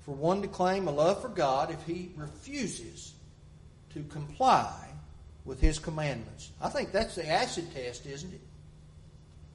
for 0.06 0.14
one 0.14 0.42
to 0.42 0.48
claim 0.48 0.88
a 0.88 0.92
love 0.92 1.22
for 1.22 1.30
God 1.30 1.72
if 1.72 1.84
he 1.84 2.12
refuses 2.16 3.14
to 3.94 4.04
comply 4.04 4.85
with 5.46 5.62
his 5.62 5.80
commandments. 5.80 6.52
I 6.60 6.70
think 6.70 6.92
that's 6.92 7.16
the 7.16 7.28
acid 7.28 7.74
test, 7.74 8.06
isn't 8.06 8.34
it? 8.34 8.42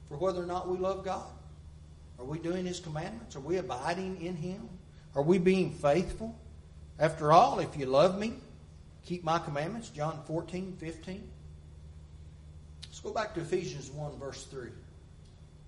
For 0.07 0.17
whether 0.17 0.41
or 0.41 0.45
not 0.45 0.69
we 0.69 0.77
love 0.77 1.05
God. 1.05 1.27
Are 2.17 2.25
we 2.25 2.39
doing 2.39 2.65
his 2.65 2.79
commandments? 2.79 3.35
Are 3.35 3.41
we 3.41 3.57
abiding 3.57 4.21
in 4.21 4.35
him? 4.35 4.69
Are 5.15 5.21
we 5.21 5.37
being 5.37 5.71
faithful? 5.71 6.35
After 6.99 7.31
all, 7.31 7.59
if 7.59 7.75
you 7.77 7.87
love 7.87 8.17
me, 8.17 8.33
keep 9.05 9.23
my 9.23 9.39
commandments. 9.39 9.89
John 9.89 10.21
14, 10.27 10.77
15. 10.79 11.29
Let's 12.85 12.99
go 12.99 13.11
back 13.11 13.33
to 13.35 13.41
Ephesians 13.41 13.89
1, 13.89 14.19
verse 14.19 14.45
3. 14.45 14.69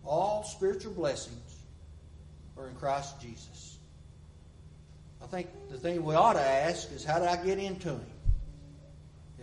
All 0.06 0.44
spiritual 0.44 0.94
blessings 0.94 1.58
are 2.58 2.68
in 2.68 2.76
Christ 2.76 3.20
Jesus. 3.22 3.78
I 5.22 5.26
think 5.28 5.48
the 5.70 5.78
thing 5.78 6.04
we 6.04 6.16
ought 6.16 6.34
to 6.34 6.42
ask 6.42 6.92
is 6.92 7.04
how 7.04 7.20
do 7.20 7.26
I 7.26 7.38
get 7.38 7.58
into 7.58 7.90
Him? 7.90 8.06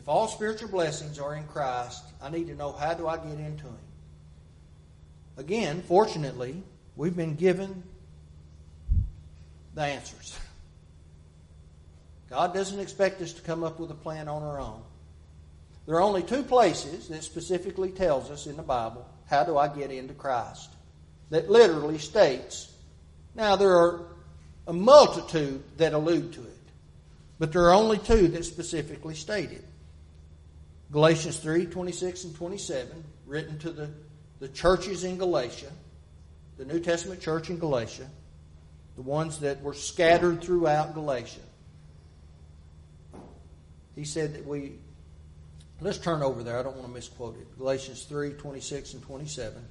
If 0.01 0.09
all 0.09 0.29
spiritual 0.29 0.71
blessings 0.71 1.19
are 1.19 1.35
in 1.35 1.45
Christ, 1.45 2.03
I 2.23 2.31
need 2.31 2.47
to 2.47 2.55
know 2.55 2.73
how 2.73 2.95
do 2.95 3.07
I 3.07 3.19
get 3.19 3.39
into 3.39 3.67
Him? 3.67 3.77
Again, 5.37 5.83
fortunately, 5.83 6.63
we've 6.97 7.15
been 7.15 7.35
given 7.35 7.83
the 9.75 9.83
answers. 9.83 10.39
God 12.31 12.55
doesn't 12.55 12.81
expect 12.81 13.21
us 13.21 13.35
to 13.35 13.43
come 13.43 13.63
up 13.63 13.79
with 13.79 13.91
a 13.91 13.95
plan 13.95 14.27
on 14.27 14.43
our 14.43 14.59
own. 14.59 14.81
There 15.85 15.97
are 15.97 16.03
only 16.03 16.23
two 16.23 16.45
places 16.45 17.09
that 17.09 17.23
specifically 17.23 17.91
tells 17.91 18.31
us 18.31 18.47
in 18.47 18.57
the 18.57 18.63
Bible, 18.63 19.07
how 19.27 19.45
do 19.45 19.59
I 19.59 19.69
get 19.69 19.91
into 19.91 20.15
Christ? 20.15 20.71
That 21.29 21.51
literally 21.51 21.99
states. 21.99 22.73
Now 23.35 23.55
there 23.55 23.77
are 23.77 24.07
a 24.67 24.73
multitude 24.73 25.63
that 25.77 25.93
allude 25.93 26.33
to 26.33 26.41
it, 26.41 26.57
but 27.39 27.53
there 27.53 27.65
are 27.65 27.75
only 27.75 27.99
two 27.99 28.29
that 28.29 28.47
specifically 28.47 29.15
state 29.15 29.53
it. 29.53 29.67
Galatians 30.93 31.39
3, 31.39 31.67
26 31.67 32.25
and 32.25 32.37
27, 32.37 33.05
written 33.27 33.59
to 33.61 33.71
the, 33.71 33.91
the 34.41 34.49
churches 34.49 35.05
in 35.05 35.19
Galatia, 35.19 35.71
the 36.59 36.65
New 36.65 36.81
Testament 36.81 37.21
church 37.21 37.49
in 37.49 37.59
Galatia, 37.59 38.09
the 38.97 39.03
ones 39.03 39.39
that 39.41 39.63
were 39.63 39.75
scattered 39.75 40.43
throughout 40.43 40.95
Galatia 40.95 41.41
he 44.01 44.07
said 44.07 44.33
that 44.33 44.47
we, 44.47 44.73
let's 45.83 45.99
turn 45.99 46.23
over 46.23 46.43
there. 46.43 46.59
I 46.59 46.63
don't 46.63 46.75
want 46.75 46.89
to 46.89 46.95
misquote 46.95 47.37
it. 47.39 47.59
Galatians 47.59 48.05
3 48.05 48.33
26 48.33 48.95
and 48.95 49.03
27. 49.03 49.63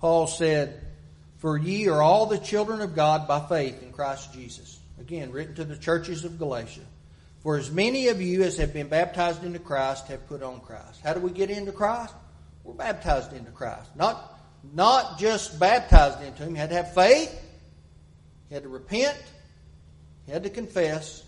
Paul 0.00 0.28
said, 0.28 0.80
For 1.38 1.58
ye 1.58 1.88
are 1.88 2.00
all 2.00 2.26
the 2.26 2.38
children 2.38 2.80
of 2.82 2.94
God 2.94 3.26
by 3.26 3.40
faith 3.48 3.82
in 3.82 3.90
Christ 3.90 4.32
Jesus. 4.32 4.78
Again, 5.00 5.30
written 5.32 5.54
to 5.56 5.64
the 5.64 5.76
churches 5.76 6.24
of 6.24 6.38
Galatia. 6.38 6.80
For 7.42 7.56
as 7.56 7.70
many 7.70 8.08
of 8.08 8.20
you 8.20 8.42
as 8.42 8.56
have 8.56 8.72
been 8.72 8.88
baptized 8.88 9.44
into 9.44 9.58
Christ 9.58 10.08
have 10.08 10.26
put 10.26 10.42
on 10.42 10.60
Christ. 10.60 11.00
How 11.02 11.14
do 11.14 11.20
we 11.20 11.30
get 11.30 11.50
into 11.50 11.72
Christ? 11.72 12.14
We're 12.64 12.74
baptized 12.74 13.32
into 13.32 13.50
Christ. 13.50 13.90
Not, 13.94 14.38
not 14.74 15.18
just 15.18 15.58
baptized 15.58 16.22
into 16.22 16.42
Him. 16.42 16.50
You 16.50 16.56
had 16.56 16.70
to 16.70 16.76
have 16.76 16.94
faith. 16.94 17.32
You 18.50 18.54
had 18.54 18.64
to 18.64 18.68
repent. 18.68 19.22
he 20.26 20.32
had 20.32 20.42
to 20.42 20.50
confess, 20.50 21.22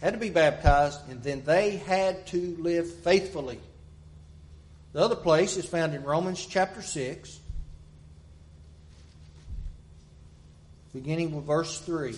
had 0.00 0.12
to 0.12 0.18
be 0.18 0.30
baptized, 0.30 1.00
and 1.10 1.22
then 1.22 1.42
they 1.44 1.76
had 1.76 2.26
to 2.28 2.56
live 2.58 2.90
faithfully. 3.02 3.58
The 4.92 5.00
other 5.00 5.16
place 5.16 5.56
is 5.56 5.64
found 5.64 5.94
in 5.94 6.02
Romans 6.02 6.44
chapter 6.44 6.82
6, 6.82 7.39
beginning 10.92 11.34
with 11.34 11.44
verse 11.44 11.80
3. 11.80 12.16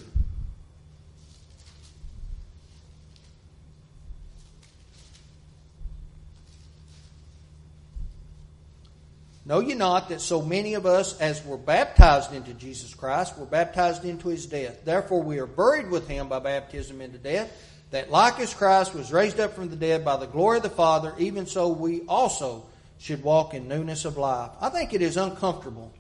Know 9.45 9.59
ye 9.59 9.75
not 9.75 10.09
that 10.09 10.21
so 10.21 10.41
many 10.41 10.75
of 10.75 10.87
us 10.87 11.21
as 11.21 11.45
were 11.45 11.59
baptized 11.59 12.33
into 12.33 12.55
Jesus 12.55 12.95
Christ 12.95 13.37
were 13.37 13.45
baptized 13.45 14.05
into 14.05 14.29
his 14.29 14.47
death? 14.47 14.85
Therefore 14.85 15.23
we 15.23 15.39
are 15.41 15.47
buried 15.47 15.91
with 15.91 16.07
him 16.07 16.29
by 16.29 16.39
baptism 16.39 17.01
into 17.01 17.19
death, 17.19 17.51
that 17.91 18.11
like 18.11 18.39
as 18.39 18.55
Christ 18.55 18.95
was 18.95 19.13
raised 19.13 19.41
up 19.41 19.55
from 19.55 19.69
the 19.69 19.77
dead 19.77 20.05
by 20.05 20.17
the 20.17 20.27
glory 20.27 20.59
of 20.59 20.63
the 20.63 20.71
Father, 20.71 21.13
even 21.19 21.47
so 21.47 21.69
we 21.69 22.03
also 22.03 22.65
should 22.99 23.25
walk 23.25 23.53
in 23.53 23.67
newness 23.67 24.05
of 24.05 24.17
life. 24.17 24.53
I 24.61 24.69
think 24.69 24.95
it 24.95 25.03
is 25.03 25.17
uncomfortable 25.17 25.93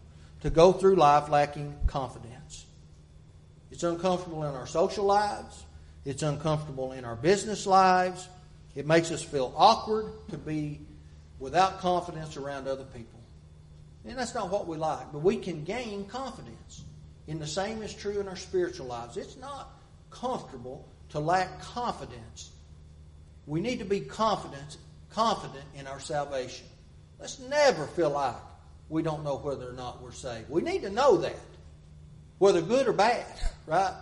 to 0.42 0.50
go 0.50 0.72
through 0.72 0.94
life 0.94 1.28
lacking 1.28 1.74
confidence. 1.88 2.31
It's 3.72 3.82
uncomfortable 3.82 4.44
in 4.44 4.54
our 4.54 4.66
social 4.66 5.06
lives. 5.06 5.64
It's 6.04 6.22
uncomfortable 6.22 6.92
in 6.92 7.06
our 7.06 7.16
business 7.16 7.66
lives. 7.66 8.28
It 8.74 8.86
makes 8.86 9.10
us 9.10 9.22
feel 9.22 9.52
awkward 9.56 10.12
to 10.30 10.36
be 10.36 10.80
without 11.38 11.80
confidence 11.80 12.36
around 12.36 12.68
other 12.68 12.84
people. 12.84 13.18
And 14.04 14.18
that's 14.18 14.34
not 14.34 14.50
what 14.50 14.66
we 14.66 14.76
like, 14.76 15.10
but 15.10 15.20
we 15.20 15.36
can 15.36 15.64
gain 15.64 16.04
confidence. 16.04 16.84
And 17.28 17.40
the 17.40 17.46
same 17.46 17.82
is 17.82 17.94
true 17.94 18.20
in 18.20 18.28
our 18.28 18.36
spiritual 18.36 18.86
lives. 18.86 19.16
It's 19.16 19.38
not 19.38 19.70
comfortable 20.10 20.86
to 21.10 21.18
lack 21.18 21.60
confidence. 21.62 22.50
We 23.46 23.60
need 23.60 23.78
to 23.78 23.84
be 23.86 24.00
confident, 24.00 24.76
confident 25.10 25.64
in 25.76 25.86
our 25.86 26.00
salvation. 26.00 26.66
Let's 27.18 27.38
never 27.38 27.86
feel 27.86 28.10
like 28.10 28.36
we 28.90 29.02
don't 29.02 29.24
know 29.24 29.36
whether 29.36 29.68
or 29.68 29.72
not 29.72 30.02
we're 30.02 30.12
saved. 30.12 30.50
We 30.50 30.60
need 30.60 30.82
to 30.82 30.90
know 30.90 31.16
that, 31.18 31.36
whether 32.42 32.60
good 32.60 32.88
or 32.88 32.92
bad, 32.92 33.24
right? 33.68 33.94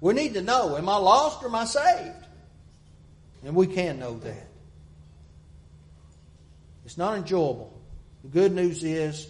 We 0.00 0.14
need 0.14 0.34
to 0.34 0.40
know, 0.40 0.76
am 0.76 0.88
I 0.88 0.98
lost 0.98 1.42
or 1.42 1.48
am 1.48 1.56
I 1.56 1.64
saved? 1.64 2.26
And 3.44 3.56
we 3.56 3.66
can 3.66 3.98
know 3.98 4.20
that. 4.20 4.46
It's 6.84 6.96
not 6.96 7.18
enjoyable. 7.18 7.76
The 8.22 8.28
good 8.28 8.52
news 8.52 8.84
is 8.84 9.26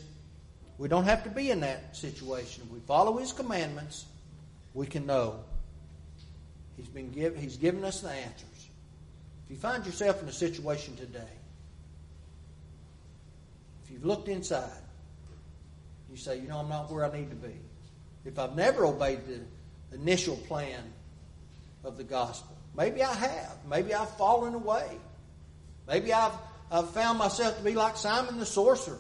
we 0.77 0.87
don't 0.87 1.05
have 1.05 1.25
to 1.25 1.31
be 1.31 1.51
in 1.51 1.61
that 1.61 1.97
situation. 1.97 2.65
If 2.67 2.71
we 2.71 2.81
follow 2.81 3.17
His 3.17 3.33
commandments, 3.33 4.05
we 4.75 4.85
can 4.85 5.07
know 5.07 5.41
He's 6.77 6.89
been 6.89 7.11
give, 7.11 7.39
He's 7.39 7.57
given 7.57 7.87
us 7.87 8.03
the 8.03 8.11
answers. 8.11 8.69
If 9.47 9.51
you 9.51 9.57
find 9.57 9.87
yourself 9.87 10.23
in 10.23 10.29
a 10.29 10.33
situation 10.33 10.95
today, 10.95 11.35
if 13.83 13.91
you've 13.91 14.05
looked 14.05 14.29
inside, 14.29 14.69
you 16.11 16.19
say, 16.19 16.39
you 16.39 16.49
know, 16.49 16.59
I'm 16.59 16.69
not 16.69 16.93
where 16.93 17.07
I 17.07 17.19
need 17.19 17.31
to 17.31 17.37
be. 17.37 17.55
If 18.29 18.39
I've 18.39 18.55
never 18.55 18.85
obeyed 18.85 19.21
the 19.27 19.41
initial 19.97 20.37
plan 20.37 20.83
of 21.83 21.97
the 21.97 22.05
gospel, 22.05 22.55
maybe 22.77 23.03
I 23.03 23.15
have. 23.15 23.57
Maybe 23.69 23.95
I've 23.95 24.15
fallen 24.17 24.53
away. 24.53 24.87
Maybe 25.87 26.13
I've, 26.13 26.35
I've 26.71 26.91
found 26.91 27.19
myself 27.19 27.57
to 27.57 27.65
be 27.65 27.73
like 27.73 27.97
Simon 27.97 28.39
the 28.39 28.45
sorcerer. 28.45 28.99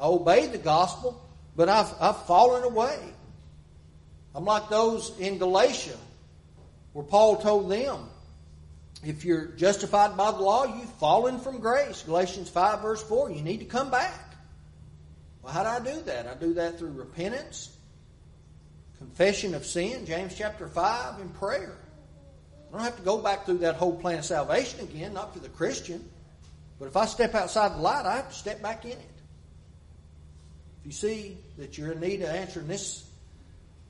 I 0.00 0.06
obeyed 0.06 0.52
the 0.52 0.58
gospel, 0.58 1.22
but 1.54 1.68
I've, 1.68 1.92
I've 2.00 2.24
fallen 2.24 2.64
away. 2.64 2.98
I'm 4.34 4.46
like 4.46 4.70
those 4.70 5.12
in 5.18 5.36
Galatia 5.36 5.98
where 6.94 7.04
Paul 7.04 7.36
told 7.36 7.70
them, 7.70 8.08
if 9.04 9.26
you're 9.26 9.48
justified 9.48 10.16
by 10.16 10.30
the 10.30 10.38
law, 10.38 10.64
you've 10.64 10.92
fallen 10.94 11.38
from 11.38 11.60
grace. 11.60 12.02
Galatians 12.02 12.48
5, 12.48 12.80
verse 12.80 13.02
4, 13.02 13.30
you 13.30 13.42
need 13.42 13.58
to 13.58 13.66
come 13.66 13.90
back. 13.90 14.34
Well, 15.42 15.52
how 15.52 15.64
do 15.64 15.68
I 15.68 15.94
do 15.94 16.00
that? 16.02 16.26
I 16.26 16.34
do 16.34 16.54
that 16.54 16.78
through 16.78 16.92
repentance, 16.92 17.76
confession 19.00 19.54
of 19.54 19.64
sin, 19.64 20.04
James 20.04 20.34
chapter 20.36 20.68
5, 20.68 21.20
and 21.20 21.34
prayer. 21.34 21.74
I 22.68 22.76
don't 22.76 22.84
have 22.84 22.96
to 22.96 23.02
go 23.02 23.18
back 23.18 23.46
through 23.46 23.58
that 23.58 23.76
whole 23.76 23.96
plan 23.96 24.18
of 24.18 24.24
salvation 24.26 24.80
again, 24.80 25.14
not 25.14 25.32
for 25.32 25.40
the 25.40 25.48
Christian. 25.48 26.06
But 26.78 26.86
if 26.86 26.96
I 26.96 27.06
step 27.06 27.34
outside 27.34 27.76
the 27.76 27.80
light, 27.80 28.04
I 28.04 28.16
have 28.16 28.28
to 28.28 28.34
step 28.34 28.62
back 28.62 28.84
in 28.84 28.92
it. 28.92 28.98
If 30.80 30.86
you 30.86 30.92
see 30.92 31.38
that 31.56 31.78
you're 31.78 31.92
in 31.92 32.00
need 32.00 32.20
of 32.20 32.28
answering 32.28 32.68
this, 32.68 33.08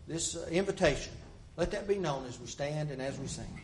this 0.07 0.37
uh, 0.37 0.46
invitation, 0.51 1.12
let 1.57 1.73
that 1.73 1.88
be 1.88 1.99
known 1.99 2.25
as 2.27 2.38
we 2.40 2.46
stand 2.46 2.90
and 2.90 3.03
as 3.03 3.18
we 3.18 3.27
sing. 3.27 3.61